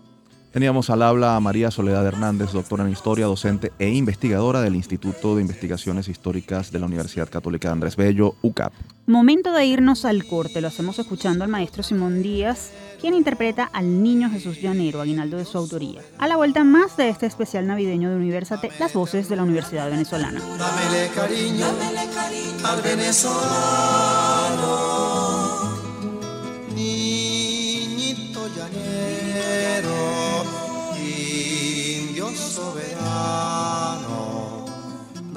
[0.52, 5.36] Teníamos al habla a María Soledad Hernández, doctora en Historia, docente e investigadora del Instituto
[5.36, 8.72] de Investigaciones Históricas de la Universidad Católica de Andrés Bello, UCAP.
[9.06, 14.02] Momento de irnos al corte, lo hacemos escuchando al maestro Simón Díaz, quien interpreta al
[14.02, 16.02] niño Jesús Llanero, aguinaldo de su autoría.
[16.18, 19.88] A la vuelta más de este especial navideño de Universate, las voces de la Universidad
[19.88, 20.40] Venezolana.
[20.58, 21.66] Dámele cariño,
[22.12, 23.40] cariño al venezolano,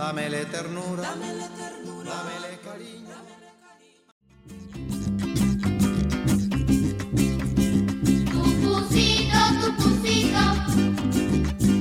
[0.06, 3.16] Dámele ternura, dámele ternura, dámele cariño.
[8.32, 10.44] Tu pusito, tu pusito,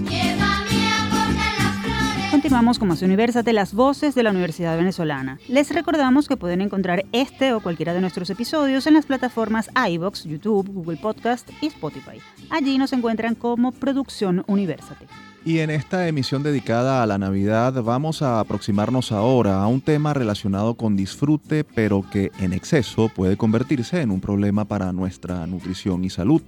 [0.08, 2.30] llévame a cortar las flores.
[2.30, 5.40] Continuamos con más Universate, las voces de la Universidad Venezolana.
[5.48, 10.22] Les recordamos que pueden encontrar este o cualquiera de nuestros episodios en las plataformas iBox,
[10.22, 12.20] YouTube, Google Podcast y Spotify.
[12.50, 15.08] Allí nos encuentran como Producción Universate.
[15.44, 20.14] Y en esta emisión dedicada a la Navidad vamos a aproximarnos ahora a un tema
[20.14, 26.04] relacionado con disfrute, pero que en exceso puede convertirse en un problema para nuestra nutrición
[26.04, 26.42] y salud.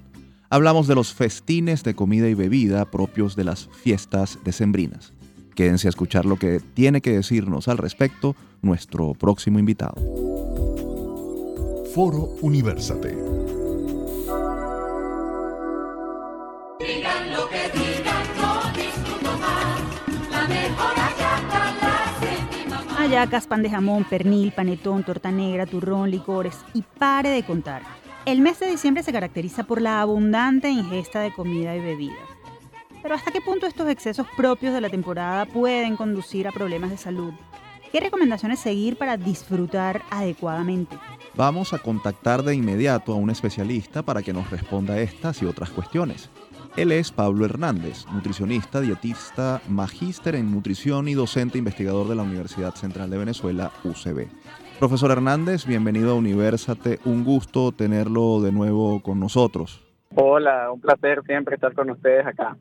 [0.48, 5.12] Hablamos de los festines de comida y bebida propios de las fiestas decembrinas.
[5.56, 9.94] Quédense a escuchar lo que tiene que decirnos al respecto nuestro próximo invitado.
[11.92, 13.53] Foro Universate.
[23.14, 27.82] Hallacas, pan de jamón, pernil, panetón, torta negra, turrón, licores y pare de contar.
[28.26, 32.18] El mes de diciembre se caracteriza por la abundante ingesta de comida y bebida.
[33.04, 36.96] Pero ¿hasta qué punto estos excesos propios de la temporada pueden conducir a problemas de
[36.96, 37.32] salud?
[37.92, 40.98] ¿Qué recomendaciones seguir para disfrutar adecuadamente?
[41.36, 45.70] Vamos a contactar de inmediato a un especialista para que nos responda estas y otras
[45.70, 46.30] cuestiones.
[46.76, 52.74] Él es Pablo Hernández, nutricionista, dietista, magíster en nutrición y docente investigador de la Universidad
[52.74, 54.26] Central de Venezuela, UCB.
[54.80, 56.98] Profesor Hernández, bienvenido a Universate.
[57.04, 59.86] Un gusto tenerlo de nuevo con nosotros.
[60.16, 62.56] Hola, un placer siempre estar con ustedes acá.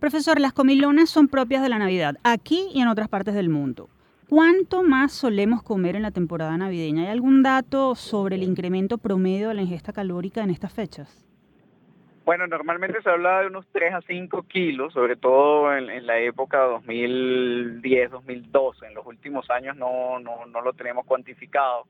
[0.00, 3.88] Profesor, las comilonas son propias de la Navidad, aquí y en otras partes del mundo.
[4.28, 7.04] ¿Cuánto más solemos comer en la temporada navideña?
[7.04, 11.24] ¿Hay algún dato sobre el incremento promedio de la ingesta calórica en estas fechas?
[12.24, 16.66] Bueno, normalmente se habla de unos 3 a 5 kilos, sobre todo en, la época
[16.68, 18.86] 2010-2012.
[18.86, 21.84] En los últimos años no, no, no lo tenemos cuantificado.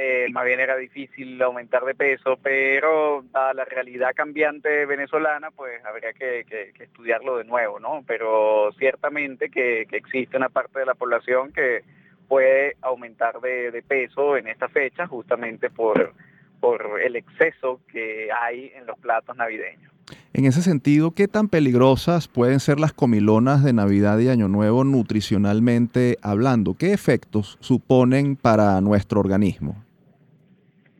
[0.00, 5.84] Eh, más bien era difícil aumentar de peso, pero dada la realidad cambiante venezolana, pues
[5.84, 6.44] habría que,
[6.78, 8.04] estudiarlo de nuevo, ¿no?
[8.06, 11.82] Pero ciertamente que, existe una parte de la población que
[12.28, 16.14] puede aumentar de, de peso en esta fecha justamente por
[16.60, 19.92] por el exceso que hay en los platos navideños.
[20.32, 24.84] En ese sentido, ¿qué tan peligrosas pueden ser las comilonas de Navidad y Año Nuevo
[24.84, 26.74] nutricionalmente hablando?
[26.78, 29.84] ¿Qué efectos suponen para nuestro organismo?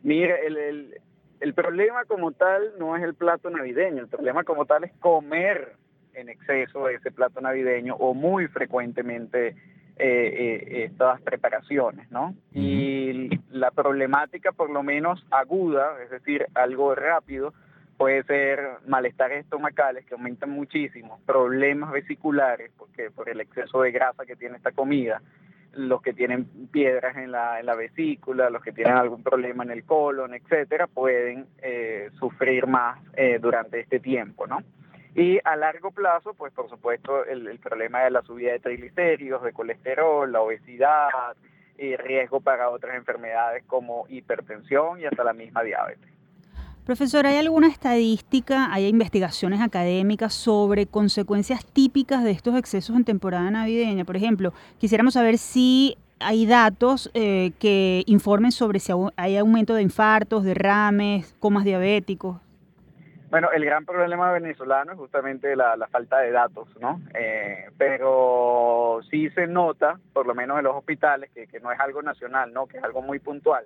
[0.03, 0.95] Mire, el,
[1.39, 5.75] el, problema como tal no es el plato navideño, el problema como tal es comer
[6.13, 9.55] en exceso ese plato navideño o muy frecuentemente
[9.99, 12.35] estas preparaciones, ¿no?
[12.53, 17.53] Y la problemática, por lo menos aguda, es decir, algo rápido,
[17.97, 24.25] puede ser malestares estomacales que aumentan muchísimo, problemas vesiculares, porque por el exceso de grasa
[24.25, 25.21] que tiene esta comida,
[25.73, 29.71] los que tienen piedras en la, en la vesícula, los que tienen algún problema en
[29.71, 32.99] el colon, etcétera, pueden eh, sufrir más
[33.41, 34.63] durante este tiempo, ¿no?
[35.19, 39.51] Y a largo plazo, pues por supuesto, el, problema de la subida de triglicéridos, de
[39.51, 41.35] colesterol, la obesidad,
[41.77, 46.09] y riesgo para otras enfermedades como hipertensión y hasta la misma diabetes.
[46.85, 53.51] Profesor, ¿hay alguna estadística, hay investigaciones académicas sobre consecuencias típicas de estos excesos en temporada
[53.51, 54.05] navideña?
[54.05, 59.81] Por ejemplo, quisiéramos saber si hay datos eh, que informen sobre si hay aumento de
[59.81, 62.37] infartos, derrames, comas diabéticos.
[63.29, 66.99] Bueno, el gran problema venezolano es justamente la, falta de datos, ¿no?
[67.13, 72.01] Eh, pero sí se nota, por lo menos en los hospitales, que, no es algo
[72.01, 72.65] nacional, ¿no?
[72.65, 73.65] Que es algo muy puntual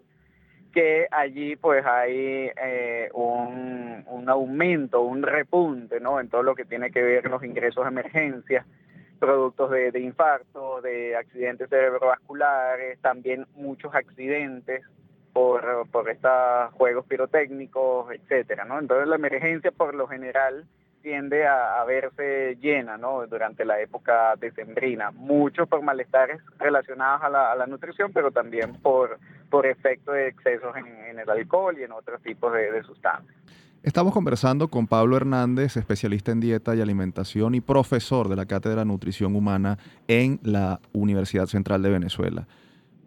[0.74, 6.20] que allí pues hay eh, un, aumento, un repunte, ¿no?
[6.20, 8.66] En todo lo que tiene que ver los ingresos de emergencia,
[9.20, 14.84] productos de, de infartos, de accidentes cerebrovasculares, también muchos accidentes
[15.34, 18.80] por, por estos juegos pirotécnicos, etcétera, ¿no?
[18.80, 20.66] Entonces la emergencia por lo general
[21.04, 23.28] tiende a, verse llena ¿no?
[23.28, 28.74] durante la época decembrina, mucho por malestares relacionados a la, a la nutrición, pero también
[28.82, 29.20] por,
[29.50, 33.36] por efecto de excesos en, el alcohol y en otros tipos de, de sustancias.
[33.84, 38.86] Estamos conversando con Pablo Hernández, especialista en dieta y alimentación y profesor de la Cátedra
[38.86, 42.48] Nutrición Humana en la Universidad Central de Venezuela.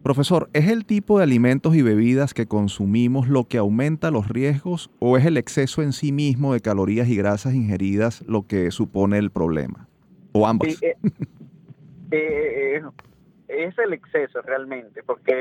[0.07, 4.89] Profesor, ¿es el tipo de alimentos y bebidas que consumimos lo que aumenta los riesgos
[5.01, 9.19] o es el exceso en sí mismo de calorías y grasas ingeridas lo que supone
[9.19, 9.89] el problema?
[10.31, 10.81] ¿O ambas?
[10.81, 10.97] Eh,
[12.13, 12.83] eh,
[13.49, 15.35] es el exceso realmente, porque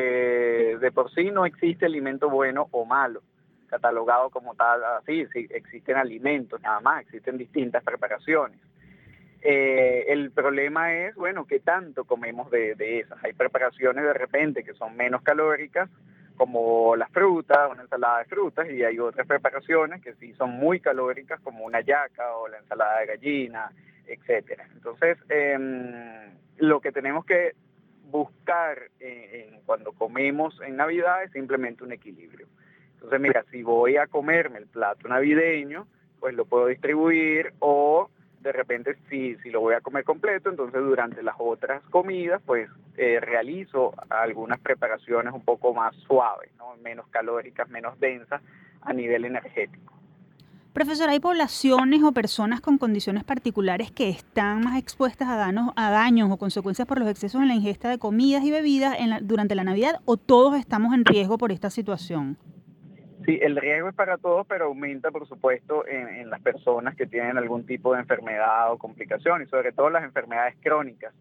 [0.82, 3.22] de por sí no existe alimento bueno o malo,
[3.68, 8.60] catalogado como tal así, sí, existen alimentos nada más, existen distintas preparaciones.
[9.48, 13.24] Eh, el problema es, bueno, qué tanto comemos de, esas.
[13.24, 15.88] Hay preparaciones de repente que son menos calóricas,
[16.36, 20.80] como las frutas, una ensalada de frutas, y hay otras preparaciones que sí son muy
[20.80, 23.72] calóricas, como una yaca o la ensalada de gallina,
[24.08, 24.68] etcétera.
[24.74, 27.52] Entonces, em, lo que tenemos que
[28.10, 32.48] buscar en, cuando comemos en Navidad es simplemente un equilibrio.
[32.96, 35.86] Entonces, mira, si voy a comerme el plato navideño,
[36.20, 38.10] pues lo puedo distribuir o
[38.46, 42.70] de repente si, si lo voy a comer completo, entonces durante las otras comidas pues
[42.96, 46.76] eh, realizo algunas preparaciones un poco más suaves, ¿no?
[46.78, 48.42] menos calóricas, menos densas
[48.82, 49.94] a nivel energético.
[50.74, 55.90] Profesor, ¿hay poblaciones o personas con condiciones particulares que están más expuestas a daños, a
[55.90, 59.56] daños o consecuencias por los excesos en la ingesta de comidas y bebidas en durante
[59.56, 62.38] la Navidad o todos estamos en riesgo por esta situación?
[63.26, 67.38] Sí, el riesgo es para todos, pero aumenta, por supuesto, en, las personas que tienen
[67.38, 71.14] algún tipo de enfermedad o complicación, y sobre todo las enfermedades crónicas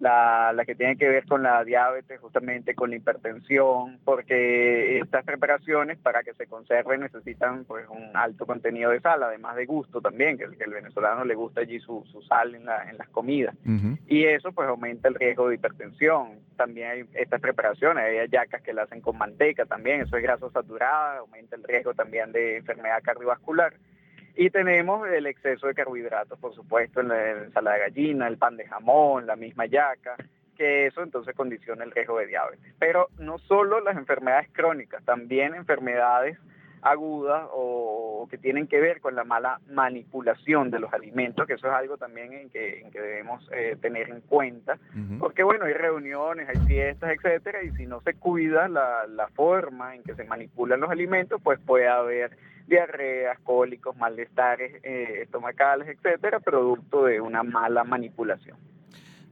[0.00, 5.24] la, la, que tiene que ver con la diabetes, justamente con la hipertensión, porque estas
[5.24, 10.00] preparaciones para que se conserven necesitan pues un alto contenido de sal, además de gusto
[10.00, 12.98] también, que, el, que el venezolano le gusta allí su, su sal en, la, en
[12.98, 13.54] las comidas.
[14.06, 16.40] Y eso pues aumenta el riesgo de hipertensión.
[16.56, 20.48] También hay estas preparaciones, hay hallacas que la hacen con manteca también, eso es grasa
[20.50, 23.74] saturada, aumenta el riesgo también de enfermedad cardiovascular.
[24.36, 28.56] Y tenemos el exceso de carbohidratos, por supuesto, en la ensalada de gallina, el pan
[28.58, 30.16] de jamón, la misma yaca,
[30.56, 32.74] que eso entonces condiciona el riesgo de diabetes.
[32.78, 36.38] Pero no solo las enfermedades crónicas, también enfermedades
[36.82, 41.66] agudas o que tienen que ver con la mala manipulación de los alimentos, que eso
[41.66, 44.78] es algo también en que, debemos eh, tener en cuenta,
[45.18, 49.96] porque bueno, hay reuniones, hay fiestas, etcétera, y si no se cuida la, la forma
[49.96, 52.36] en que se manipulan los alimentos, pues puede haber
[52.66, 58.56] diarreas, cólicos, malestares eh, estomacales, etcétera, producto de una mala manipulación.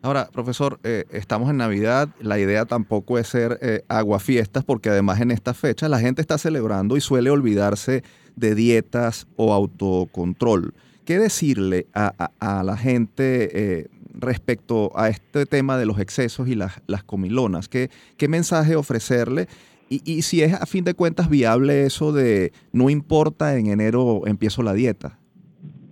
[0.04, 5.18] Ahora, profesor, eh, estamos en Navidad, la idea tampoco es ser eh, aguafiestas porque además
[5.22, 8.04] en esta fecha la gente está celebrando y suele olvidarse
[8.36, 10.74] de dietas o autocontrol.
[11.06, 16.82] ¿Qué decirle a, la gente eh, respecto a este tema de los excesos y las,
[16.86, 17.70] las comilonas?
[17.70, 19.48] ¿Qué, ¿Qué mensaje ofrecerle
[19.88, 24.62] y, si es a fin de cuentas viable eso de no importa, en enero empiezo
[24.62, 25.18] la dieta.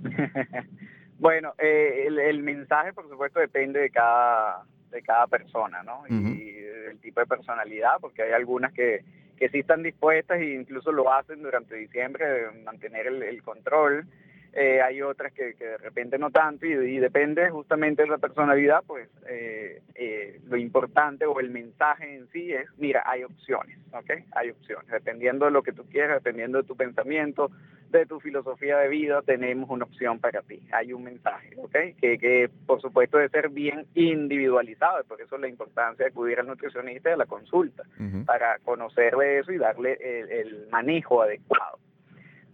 [1.19, 6.05] bueno, eh, el, mensaje por supuesto depende de cada, de cada persona, ¿no?
[6.09, 9.05] Y del tipo de personalidad, porque hay algunas que,
[9.37, 14.07] que sí están dispuestas e incluso lo hacen durante diciembre, de mantener el control.
[14.55, 19.09] Eh, hay otras que, de repente no tanto y, depende justamente de la personalidad, pues
[19.27, 24.11] eh, eh, lo importante o el mensaje en sí es, mira, hay opciones, ¿ok?
[24.33, 27.51] Hay opciones, dependiendo de lo que tú quieras, dependiendo de tu pensamiento,
[27.91, 31.97] de tu filosofía de vida, tenemos una opción para ti, hay un mensaje, ¿ok?
[31.99, 36.47] Que, que por supuesto debe ser bien individualizado, por eso la importancia de acudir al
[36.47, 37.85] nutricionista y a la consulta,
[38.27, 41.79] para conocer de eso y darle el manejo adecuado.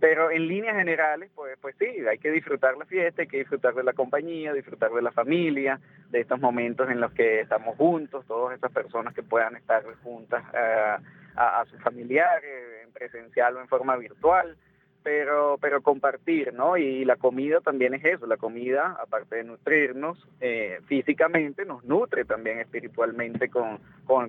[0.01, 3.75] Pero en líneas generales, pues, pues sí, hay que disfrutar la fiesta, hay que disfrutar
[3.75, 5.81] de la compañía, disfrutar de la familia,
[6.11, 10.45] de estos momentos en los que estamos juntos, todas esas personas que puedan estar juntas
[10.55, 10.97] eh,
[11.35, 14.57] a, sus familiares, en presencial o en forma virtual.
[15.03, 16.77] Pero, pero compartir, ¿no?
[16.77, 22.25] Y la comida también es eso, la comida, aparte de nutrirnos eh, físicamente, nos nutre
[22.25, 23.79] también espiritualmente con,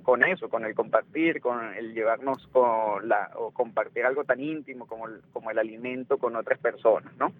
[0.02, 4.86] con, eso, con el compartir, con el llevarnos con la, o compartir algo tan íntimo
[4.86, 7.32] como el, como el alimento con otras personas, ¿no?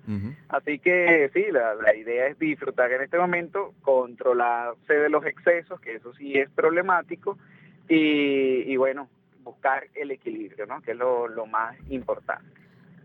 [0.48, 5.80] Así que sí, la, la idea es disfrutar en este momento, controlarse de los excesos,
[5.80, 7.38] que eso sí es problemático,
[7.88, 9.08] y, y bueno,
[9.42, 10.80] buscar el equilibrio, ¿no?
[10.82, 12.59] Que es lo, lo más importante.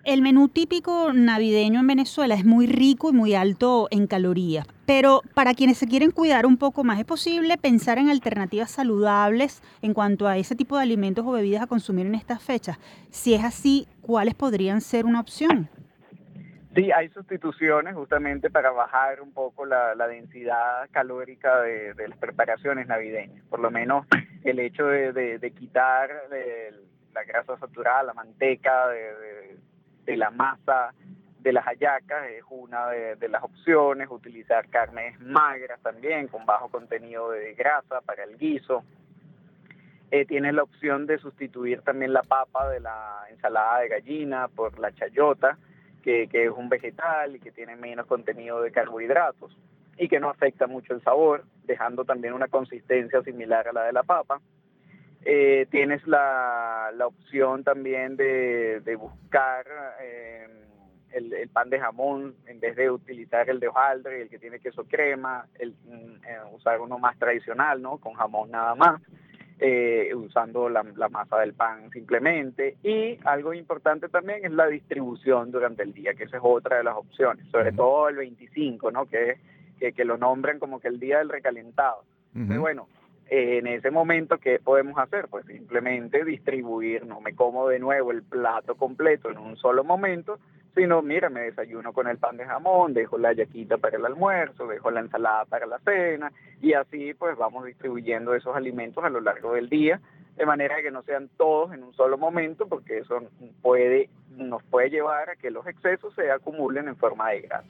[0.06, 5.24] El menú típico navideño en Venezuela es muy rico y muy alto en calorías, pero
[5.34, 9.95] para quienes se quieren cuidar un poco más es posible pensar en alternativas saludables en
[9.95, 12.78] cuanto a ese tipo de alimentos o bebidas a consumir en estas fechas.
[13.10, 15.70] Si es así, ¿cuáles podrían ser una opción?
[16.76, 23.43] Sí, hay sustituciones justamente para bajar un poco la, densidad calórica de, las preparaciones navideñas.
[23.49, 24.06] Por lo menos
[24.43, 26.12] el hecho de, quitar
[27.12, 29.56] la grasa saturada, la manteca, de
[30.06, 30.93] de la masa
[31.45, 37.30] de las hallacas es una de, las opciones, utilizar carnes magras también con bajo contenido
[37.30, 38.84] de grasa para el guiso.
[40.10, 44.80] Eh, tienes la opción de sustituir también la papa de la ensalada de gallina por
[44.80, 45.58] la chayota,
[46.03, 49.56] que, que es un vegetal y que tiene menos contenido de carbohidratos
[49.97, 53.93] y que no afecta mucho el sabor, dejando también una consistencia similar a la de
[53.93, 54.41] la papa.
[55.28, 59.65] Eh, tienes la, la, opción también de, de buscar
[59.99, 60.47] eh,
[61.13, 64.59] el, el, pan de jamón en vez de utilizar el de hojaldre, el que tiene
[64.59, 65.73] queso crema, el,
[66.28, 67.97] eh, usar uno más tradicional, ¿no?
[67.97, 69.01] Con jamón nada más,
[70.15, 72.78] usando la, la, masa del pan simplemente.
[72.84, 76.84] Y algo importante también es la distribución durante el día, que esa es otra de
[76.84, 79.07] las opciones, sobre todo el 25, ¿no?
[79.07, 79.39] Que,
[79.80, 82.03] que, que lo nombren como que el día del recalentado.
[82.34, 82.88] bueno,
[83.28, 85.28] en ese momento, ¿qué podemos hacer?
[85.30, 90.39] Pues simplemente distribuir, no me como de nuevo el plato completo en un solo momento,
[90.76, 94.67] sino, mira, me desayuno con el pan de jamón, dejo la yaquita para el almuerzo,
[94.67, 99.21] dejo la ensalada para la cena, y así pues vamos distribuyendo esos alimentos a lo
[99.21, 100.01] largo del día,
[100.36, 103.23] de manera que no sean todos en un solo momento, porque eso
[103.61, 107.69] puede, nos puede llevar a que los excesos se acumulen en forma de grasa.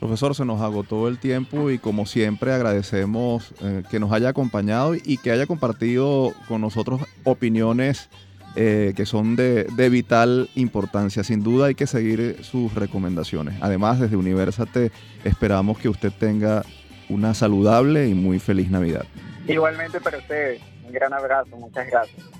[0.00, 4.94] Profesor, se nos agotó el tiempo y como siempre agradecemos eh, que nos haya acompañado
[4.94, 8.08] y que haya compartido con nosotros opiniones
[8.54, 11.22] eh, que son de, vital importancia.
[11.22, 13.56] Sin duda hay que seguir sus recomendaciones.
[13.60, 14.90] Además, desde Universate
[15.24, 16.64] esperamos que usted tenga
[17.08, 19.04] una saludable y muy feliz Navidad.
[19.46, 22.37] Igualmente para ustedes, un gran abrazo, muchas gracias.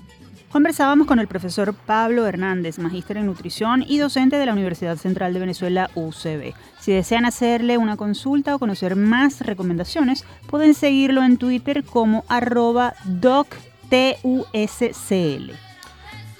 [0.51, 5.31] Conversábamos con el profesor Pablo Hernández, magíster en nutrición y docente de la Universidad Central
[5.31, 6.55] de Venezuela, UCB.
[6.79, 12.95] Si desean hacerle una consulta o conocer más recomendaciones, pueden seguirlo en Twitter como arroba
[13.05, 13.59] doctuscl.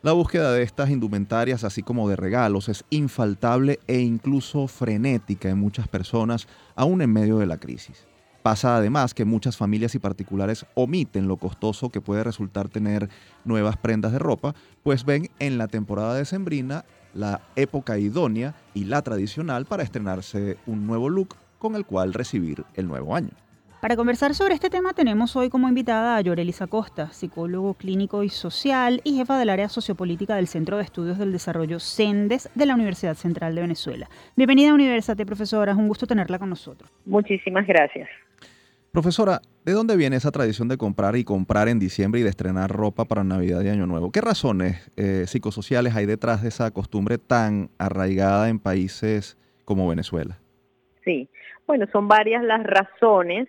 [0.02, 5.60] La búsqueda de estas indumentarias, así como de regalos, es infaltable e incluso frenética en
[5.60, 8.08] muchas personas, aún en medio de la crisis.
[8.42, 13.08] Pasa además que muchas familias y particulares omiten lo costoso que puede resultar tener
[13.46, 16.84] nuevas prendas de ropa, pues ven en la temporada de sembrina
[17.14, 22.64] la época idónea y la tradicional para estrenarse un nuevo look con el cual recibir
[22.74, 23.32] el nuevo año.
[23.82, 28.30] Para conversar sobre este tema tenemos hoy como invitada a Yorelisa Costa, psicólogo clínico y
[28.30, 32.76] social y jefa del área sociopolítica del Centro de Estudios del Desarrollo CENDES de la
[32.76, 34.08] Universidad Central de Venezuela.
[34.36, 36.92] Bienvenida a Universate, profesora, es un gusto tenerla con nosotros.
[37.06, 38.08] Muchísimas gracias.
[38.92, 42.70] Profesora, ¿de dónde viene esa tradición de comprar y comprar en diciembre y de estrenar
[42.70, 44.12] ropa para Navidad y Año Nuevo?
[44.12, 50.40] ¿Qué razones eh, psicosociales hay detrás de esa costumbre tan arraigada en países como Venezuela?
[51.06, 51.30] Sí,
[51.66, 53.48] bueno, son varias las razones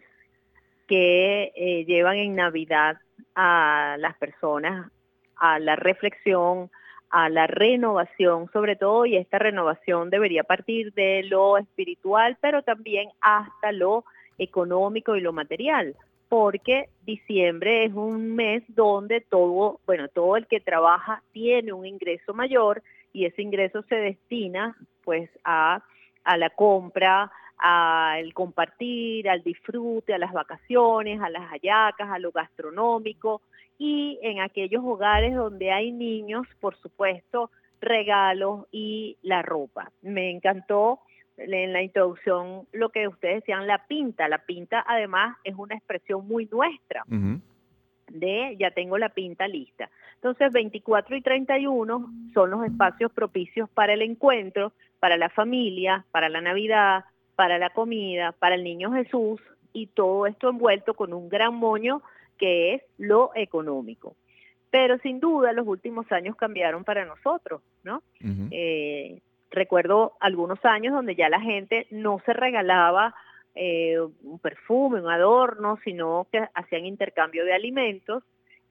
[0.87, 2.99] que eh, llevan en Navidad
[3.35, 4.93] a las personas
[5.35, 6.71] a la reflexión,
[7.11, 13.09] a la renovación sobre todo y esta renovación debería partir de lo espiritual, pero también
[13.21, 14.05] hasta lo
[14.39, 15.97] económico y lo material,
[16.29, 22.33] porque diciembre es un mes donde todo, bueno, todo el que trabaja tiene un ingreso
[22.33, 25.83] mayor y ese ingreso se destina pues a,
[26.25, 32.33] a la compra, al compartir, al disfrute, a las vacaciones, a las hallacas, a lo
[32.33, 33.43] gastronómico
[33.79, 39.91] y en aquellos hogares donde hay niños, por supuesto, regalos y la ropa.
[40.03, 41.01] Me encantó
[41.37, 44.29] en la introducción lo que ustedes decían, la pinta.
[44.29, 47.05] La pinta además es una expresión muy nuestra
[48.13, 49.91] de ya tengo la pinta lista.
[50.17, 56.29] Entonces 24 y 31 son los espacios propicios para el encuentro, para la familia, para
[56.29, 57.05] la Navidad,
[57.35, 59.41] para la comida, para el niño Jesús
[59.73, 62.03] y todo esto envuelto con un gran moño
[62.39, 64.15] que es lo económico.
[64.71, 68.03] Pero sin duda los últimos años cambiaron para nosotros, ¿no?
[69.53, 73.15] Recuerdo algunos años donde ya la gente no se regalaba
[73.55, 78.25] eh, un perfume, un adorno, sino que hacían intercambio de alimentos.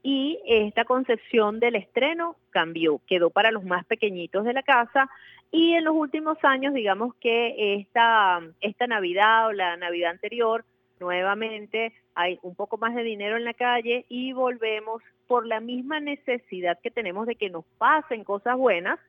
[0.03, 5.09] Y esta concepción del estreno cambió, quedó para los más pequeñitos de la casa.
[5.51, 10.65] Y en los últimos años digamos que esta, esta Navidad o la Navidad anterior
[10.99, 15.99] nuevamente hay un poco más de dinero en la calle y volvemos por la misma
[15.99, 18.99] necesidad que tenemos de que nos pasen cosas buenas,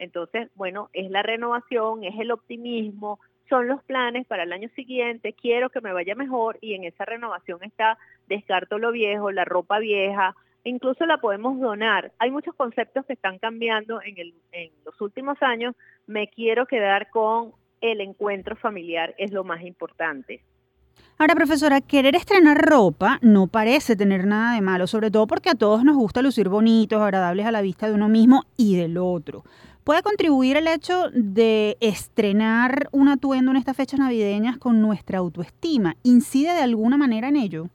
[0.00, 3.20] entonces, bueno, es la renovación, es el optimismo,
[3.50, 7.04] son los planes para el año siguiente, quiero que me vaya mejor y en esa
[7.04, 10.34] renovación está descarto lo viejo, la ropa vieja,
[10.64, 12.12] incluso la podemos donar.
[12.18, 15.76] Hay muchos conceptos que están cambiando en, el, en los últimos años.
[16.06, 20.40] Me quiero quedar con el encuentro familiar, es lo más importante.
[21.18, 25.54] Ahora, profesora, querer estrenar ropa no parece tener nada de malo, sobre todo porque a
[25.54, 29.44] todos nos gusta lucir bonitos, agradables a la vista de uno mismo y del otro.
[29.84, 35.96] ¿Puede contribuir el hecho de estrenar un atuendo en estas fechas navideñas con nuestra autoestima?
[36.02, 37.68] ¿Incide de alguna manera en ello?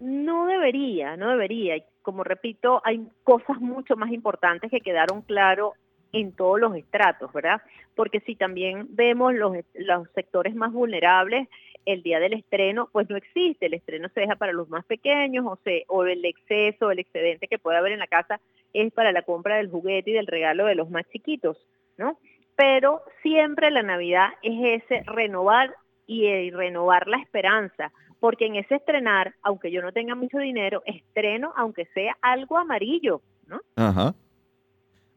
[0.00, 1.76] No debería, no debería.
[2.02, 5.74] Como repito, hay cosas mucho más importantes que quedaron claro
[6.12, 7.62] en todos los estratos, ¿verdad?
[7.94, 11.48] Porque si también vemos los, los sectores más vulnerables,
[11.86, 13.66] el día del estreno, pues no existe.
[13.66, 17.48] El estreno se deja para los más pequeños o, se, o el exceso, el excedente
[17.48, 18.40] que puede haber en la casa
[18.72, 21.56] es para la compra del juguete y del regalo de los más chiquitos,
[21.96, 22.18] ¿no?
[22.56, 25.74] Pero siempre la Navidad es ese renovar
[26.06, 30.82] y, y renovar la esperanza, porque en ese estrenar, aunque yo no tenga mucho dinero,
[30.86, 33.60] estreno aunque sea algo amarillo, ¿no?
[33.76, 34.14] Ajá.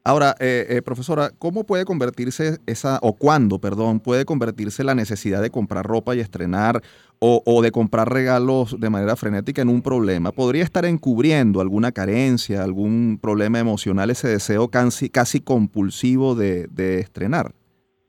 [0.08, 5.42] Ahora, eh, eh, profesora, ¿cómo puede convertirse esa, o cuándo, perdón, puede convertirse la necesidad
[5.42, 6.80] de comprar ropa y estrenar
[7.18, 10.32] o, de comprar regalos de manera frenética en un problema?
[10.32, 17.52] ¿Podría estar encubriendo alguna carencia, algún problema emocional, ese deseo casi, casi compulsivo de, estrenar?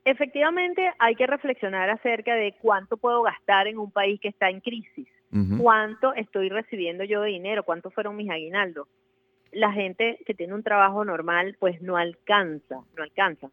[0.05, 4.61] Efectivamente, hay que reflexionar acerca de cuánto puedo gastar en un país que está en
[4.61, 5.09] crisis,
[5.61, 8.87] cuánto estoy recibiendo yo de dinero, cuántos fueron mis aguinaldos
[9.51, 13.49] la gente que tiene un trabajo normal pues no alcanza, no alcanza.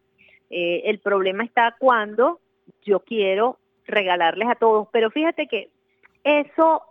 [0.49, 2.39] Eh, el problema está cuando
[2.83, 5.69] yo quiero regalarles a todos, pero fíjate que
[6.23, 6.83] eso,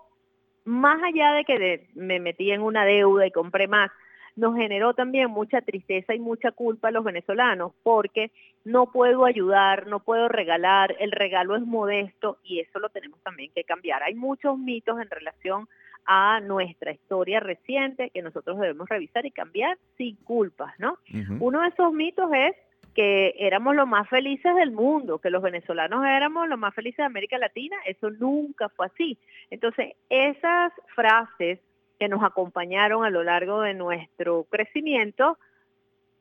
[0.65, 3.91] más allá de que me metí en una deuda y compré más,
[4.37, 8.31] nos generó también mucha tristeza y mucha culpa a los venezolanos porque
[8.65, 13.51] no puedo ayudar, no puedo regalar, el regalo es modesto y eso lo tenemos también
[13.55, 14.03] que cambiar.
[14.03, 15.69] Hay muchos mitos en relación
[16.07, 20.99] a nuestra historia reciente que nosotros debemos revisar y cambiar sin culpas, ¿no?
[21.41, 22.55] Uno de esos mitos es
[22.95, 27.05] que éramos los más felices del mundo, que los venezolanos éramos los más felices de
[27.05, 29.19] América Latina, eso nunca fue así.
[29.51, 31.61] Entonces, esas frases
[31.99, 35.39] que nos acompañaron a lo largo de nuestro crecimiento,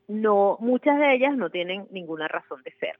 [0.07, 2.99] no, muchas de ellas no tienen ninguna razón de ser.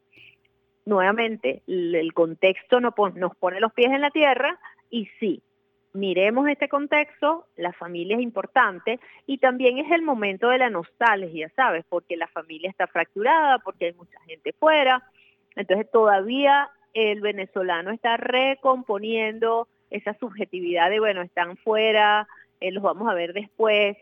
[0.86, 4.60] Nuevamente, el contexto nos pone los pies en la tierra
[4.90, 5.42] y sí,
[5.96, 11.50] miremos este contexto, la familia es importante y también es el momento de la nostalgia,
[11.56, 11.86] ¿sabes?
[11.88, 15.04] Porque la familia está fracturada, porque hay mucha gente fuera,
[15.56, 22.28] entonces todavía el venezolano está recomponiendo esa subjetividad de, bueno, están fuera,
[22.60, 23.98] eh, los vamos a ver después.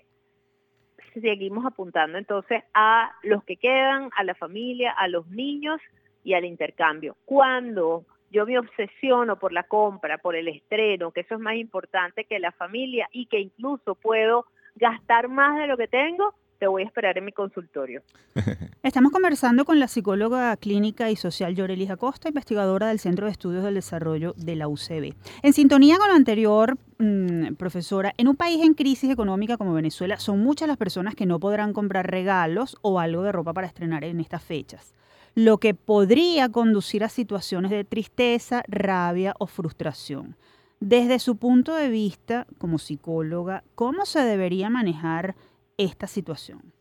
[1.14, 5.80] Seguimos apuntando entonces a los que quedan, a la familia, a los niños
[6.24, 7.16] y al intercambio.
[7.26, 12.26] Cuando yo me obsesiono por la compra, por el estreno, que eso es más importante
[12.26, 16.84] que la familia y que incluso puedo gastar más de lo que tengo, te voy
[16.84, 18.02] a esperar en mi consultorio.
[18.84, 23.64] Estamos conversando con la psicóloga clínica y social Yorelis Acosta, investigadora del Centro de Estudios
[23.64, 25.14] del Desarrollo de la UCB.
[25.44, 30.18] En sintonía con lo anterior, mm, profesora, en un país en crisis económica como Venezuela,
[30.18, 34.04] son muchas las personas que no podrán comprar regalos o algo de ropa para estrenar
[34.06, 34.96] en estas fechas,
[35.36, 40.36] lo que podría conducir a situaciones de tristeza, rabia o frustración.
[40.80, 45.36] Desde su punto de vista como psicóloga, ¿cómo se debería manejar
[45.78, 46.74] esta situación?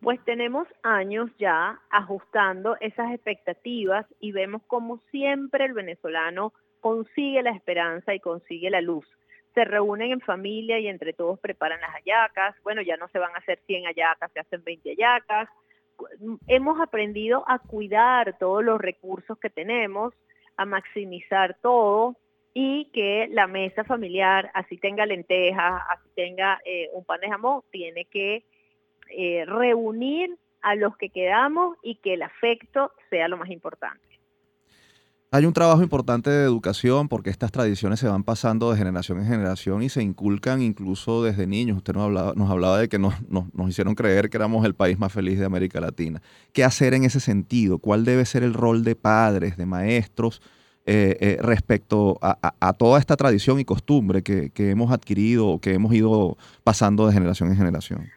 [0.00, 7.52] Pues tenemos años ya ajustando esas expectativas y vemos como siempre el venezolano consigue la
[7.52, 9.06] esperanza y consigue la luz.
[9.54, 12.54] Se reúnen en familia y entre todos preparan las hallacas.
[12.62, 15.48] Bueno, ya no se van a hacer 100 hallacas, se hacen 20 hallacas.
[16.46, 20.14] Hemos aprendido a cuidar todos los recursos que tenemos,
[20.56, 22.16] a maximizar todo
[22.52, 27.62] y que la mesa familiar, así tenga lentejas, así tenga eh, un pan de jamón,
[27.70, 28.44] tiene que
[29.10, 34.13] eh, reunir a los que quedamos y que el afecto sea lo más importante.
[35.34, 39.26] Hay un trabajo importante de educación porque estas tradiciones se van pasando de generación en
[39.26, 41.78] generación y se inculcan incluso desde niños.
[41.78, 43.14] Usted nos hablaba, nos hablaba de que nos,
[43.68, 46.22] hicieron creer que éramos el país más feliz de América Latina.
[46.52, 47.78] ¿Qué hacer en ese sentido?
[47.78, 50.40] ¿Cuál debe ser el rol de padres, de maestros
[50.86, 55.92] eh, eh, respecto a, toda esta tradición y costumbre que hemos adquirido o que hemos
[55.92, 58.08] ido pasando de generación en generación?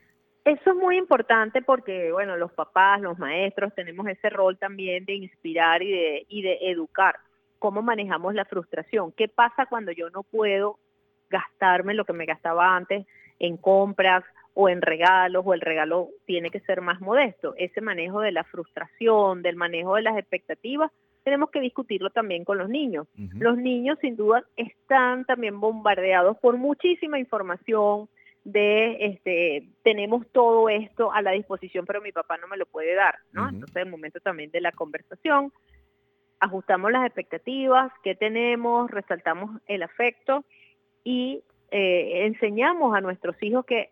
[0.47, 5.15] Eso es muy importante porque, bueno, los papás, los maestros, tenemos ese rol también de
[5.15, 7.17] inspirar y de, y de educar.
[7.59, 9.11] ¿Cómo manejamos la frustración?
[9.11, 10.79] ¿Qué pasa cuando yo no puedo
[11.29, 13.05] gastarme lo que me gastaba antes
[13.39, 14.23] en compras
[14.53, 17.53] o en regalos o el regalo tiene que ser más modesto?
[17.57, 20.93] Ese manejo de la frustración, del manejo de las expectativas,
[21.25, 23.05] tenemos que discutirlo también con los niños.
[23.33, 28.07] Los niños sin duda están también bombardeados por muchísima información,
[28.47, 32.95] de este tenemos todo esto a la disposición pero mi papá no me lo puede
[32.95, 35.51] dar no entonces el momento también de la conversación
[36.39, 40.45] ajustamos las expectativas que tenemos resaltamos el afecto
[41.03, 43.89] y eh, enseñamos a nuestros hijos que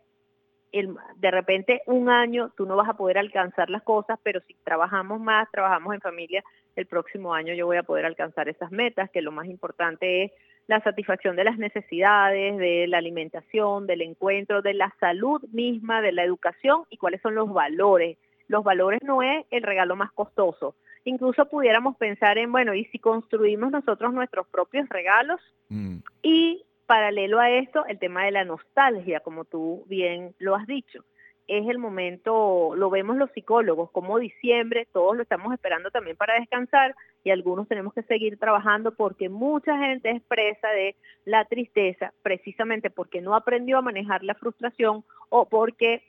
[0.72, 4.54] el, de repente un año tú no vas a poder alcanzar las cosas pero si
[4.64, 6.46] trabajamos más trabajamos en familia
[6.78, 10.32] el próximo año yo voy a poder alcanzar esas metas que lo más importante es
[10.68, 16.12] la satisfacción de las necesidades, de la alimentación, del encuentro, de la salud misma, de
[16.12, 18.18] la educación y cuáles son los valores.
[18.48, 20.76] Los valores no es el regalo más costoso.
[21.04, 25.40] Incluso pudiéramos pensar en, bueno, ¿y si construimos nosotros nuestros propios regalos?
[25.70, 25.98] Mm.
[26.24, 31.04] Y paralelo a esto, el tema de la nostalgia, como tú bien lo has dicho
[31.48, 36.40] es el momento, lo vemos los psicólogos, como diciembre, todos lo estamos esperando también para
[36.40, 42.90] descansar y algunos tenemos que seguir trabajando porque mucha gente expresa de la tristeza precisamente
[42.90, 46.04] porque no aprendió a manejar la frustración o porque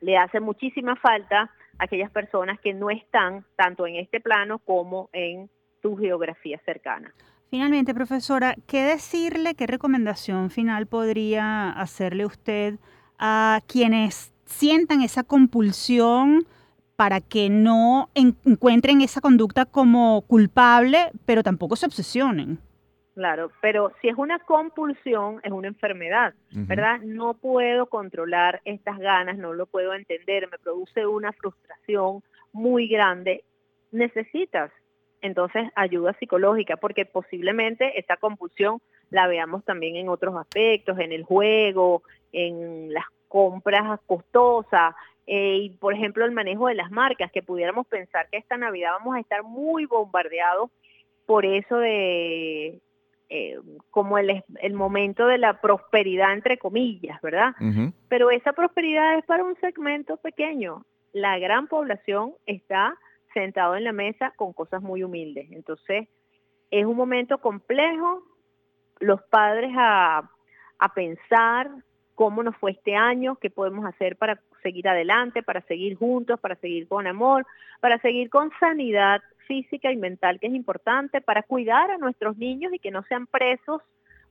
[0.00, 5.08] le hace muchísima falta a aquellas personas que no están tanto en este plano como
[5.12, 5.48] en
[5.80, 7.14] tu geografía cercana.
[7.48, 12.78] Finalmente, profesora, ¿qué decirle, qué recomendación final podría hacerle usted
[13.18, 16.46] a quienes sientan esa compulsión
[16.96, 22.58] para que no encuentren esa conducta como culpable, pero tampoco se obsesionen.
[23.14, 27.00] Claro, pero si es una compulsión, es una enfermedad, ¿verdad?
[27.00, 32.22] No puedo controlar estas ganas, no lo puedo entender, me produce una frustración
[32.52, 33.44] muy grande.
[33.92, 34.70] Necesitas
[35.22, 38.80] entonces ayuda psicológica, porque posiblemente esta compulsión
[39.10, 45.70] la veamos también en otros aspectos, en el juego, en las compras costosas, eh, y
[45.70, 49.20] por ejemplo el manejo de las marcas, que pudiéramos pensar que esta Navidad vamos a
[49.20, 50.70] estar muy bombardeados
[51.24, 52.80] por eso de
[53.28, 53.60] eh,
[53.90, 57.54] como el, el, momento de la prosperidad entre comillas, ¿verdad?
[58.08, 60.84] Pero esa prosperidad es para un segmento pequeño.
[61.12, 62.98] La gran población está
[63.32, 65.46] sentado en la mesa con cosas muy humildes.
[65.52, 66.08] Entonces,
[66.72, 68.24] es un momento complejo.
[68.98, 70.28] Los padres a,
[70.80, 71.70] a pensar
[72.20, 76.54] cómo nos fue este año, qué podemos hacer para seguir adelante, para seguir juntos, para
[76.56, 77.46] seguir con amor,
[77.80, 82.74] para seguir con sanidad física y mental, que es importante, para cuidar a nuestros niños
[82.74, 83.80] y que no sean presos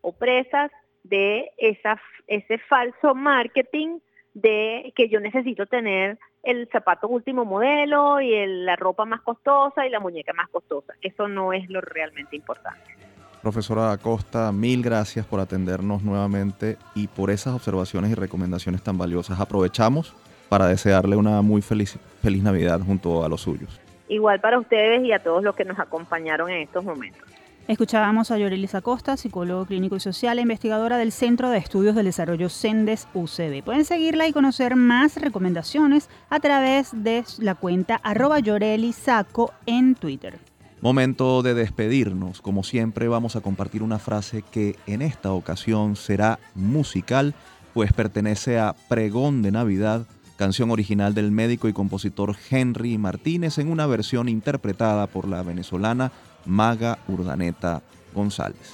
[0.02, 0.70] o presas
[1.02, 3.98] de esa, ese falso marketing
[4.36, 9.90] de que yo necesito tener el zapato último modelo y la ropa más costosa y
[9.90, 10.94] la muñeca más costosa.
[11.02, 13.09] Eso no es lo realmente importante.
[13.42, 19.40] Profesora Acosta, mil gracias por atendernos nuevamente y por esas observaciones y recomendaciones tan valiosas.
[19.40, 20.14] Aprovechamos
[20.50, 23.80] para desearle una muy feliz, feliz Navidad junto a los suyos.
[24.10, 27.22] Igual para ustedes y a todos los que nos acompañaron en estos momentos.
[27.70, 32.06] Escuchábamos a Yorelis Acosta, psicólogo clínico y social e investigadora del Centro de Estudios del
[32.08, 33.64] Desarrollo CENDES UCB.
[33.64, 40.40] Pueden seguirla y conocer más recomendaciones a través de la cuenta arroba Yorelisaco en Twitter.
[40.82, 42.42] Momento de despedirnos.
[42.42, 47.34] Como siempre vamos a compartir una frase que en esta ocasión será musical,
[47.74, 50.06] pues pertenece a Pregón de Navidad,
[50.38, 56.14] canción original del médico y compositor Henry Martínez en una versión interpretada por la venezolana
[56.46, 57.82] Maga Urdaneta
[58.14, 58.74] González.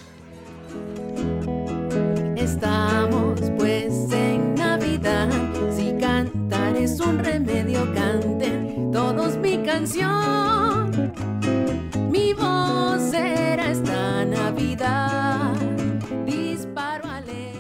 [2.35, 5.29] Estamos pues en Navidad,
[5.75, 10.64] si cantar es un remedio, canten todos mi canción.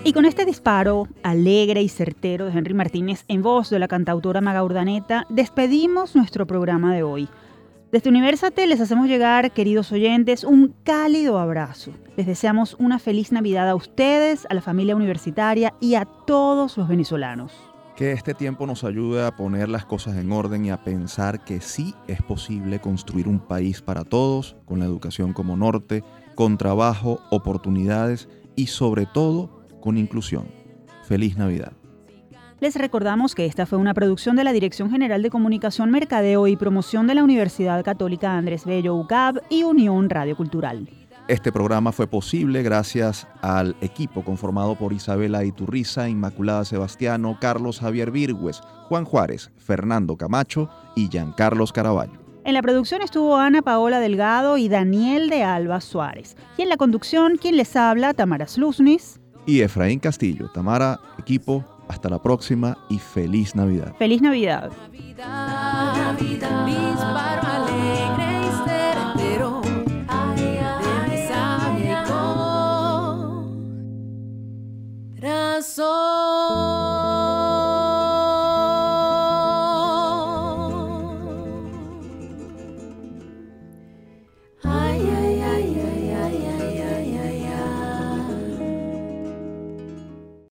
[0.05, 4.39] Y con este disparo alegre y certero de Henry Martínez en voz de la cantautora
[4.39, 7.27] Maga Urdaneta, despedimos nuestro programa de hoy.
[7.91, 11.89] Desde Universate les hacemos llegar, queridos oyentes, un cálido abrazo.
[12.17, 16.87] Les deseamos una feliz Navidad a ustedes, a la familia universitaria y a todos los
[16.87, 17.51] venezolanos.
[17.95, 21.61] Que este tiempo nos ayude a poner las cosas en orden y a pensar que
[21.61, 26.03] sí es posible construir un país para todos, con la educación como norte,
[26.35, 29.54] con trabajo, oportunidades y sobre todo
[29.85, 30.47] con inclusión.
[31.03, 31.73] Feliz Navidad.
[32.59, 36.55] Les recordamos que esta fue una producción de la Dirección General de Comunicación, Mercadeo y
[36.55, 40.89] Promoción de la Universidad Católica Andrés Bello UCAB y Unión Radio Cultural.
[41.27, 48.09] Este programa fue posible gracias al equipo conformado por Isabela Iturriza, Inmaculada Sebastiano, Carlos Javier
[48.09, 52.25] Virgües, Juan Juárez, Fernando Camacho y Giancarlos Caraballo.
[52.43, 56.35] En la producción estuvo Ana Paola Delgado y Daniel de Alba Suárez.
[56.57, 59.19] Y en la conducción, quien les habla, Tamara Sluznis.
[59.45, 60.49] Y Efraín Castillo.
[60.53, 63.95] Tamara, equipo, hasta la próxima y feliz Navidad.
[63.97, 64.71] Feliz Navidad.
[65.17, 69.61] Navidad, disparo alegre y certero
[75.25, 76.74] razón.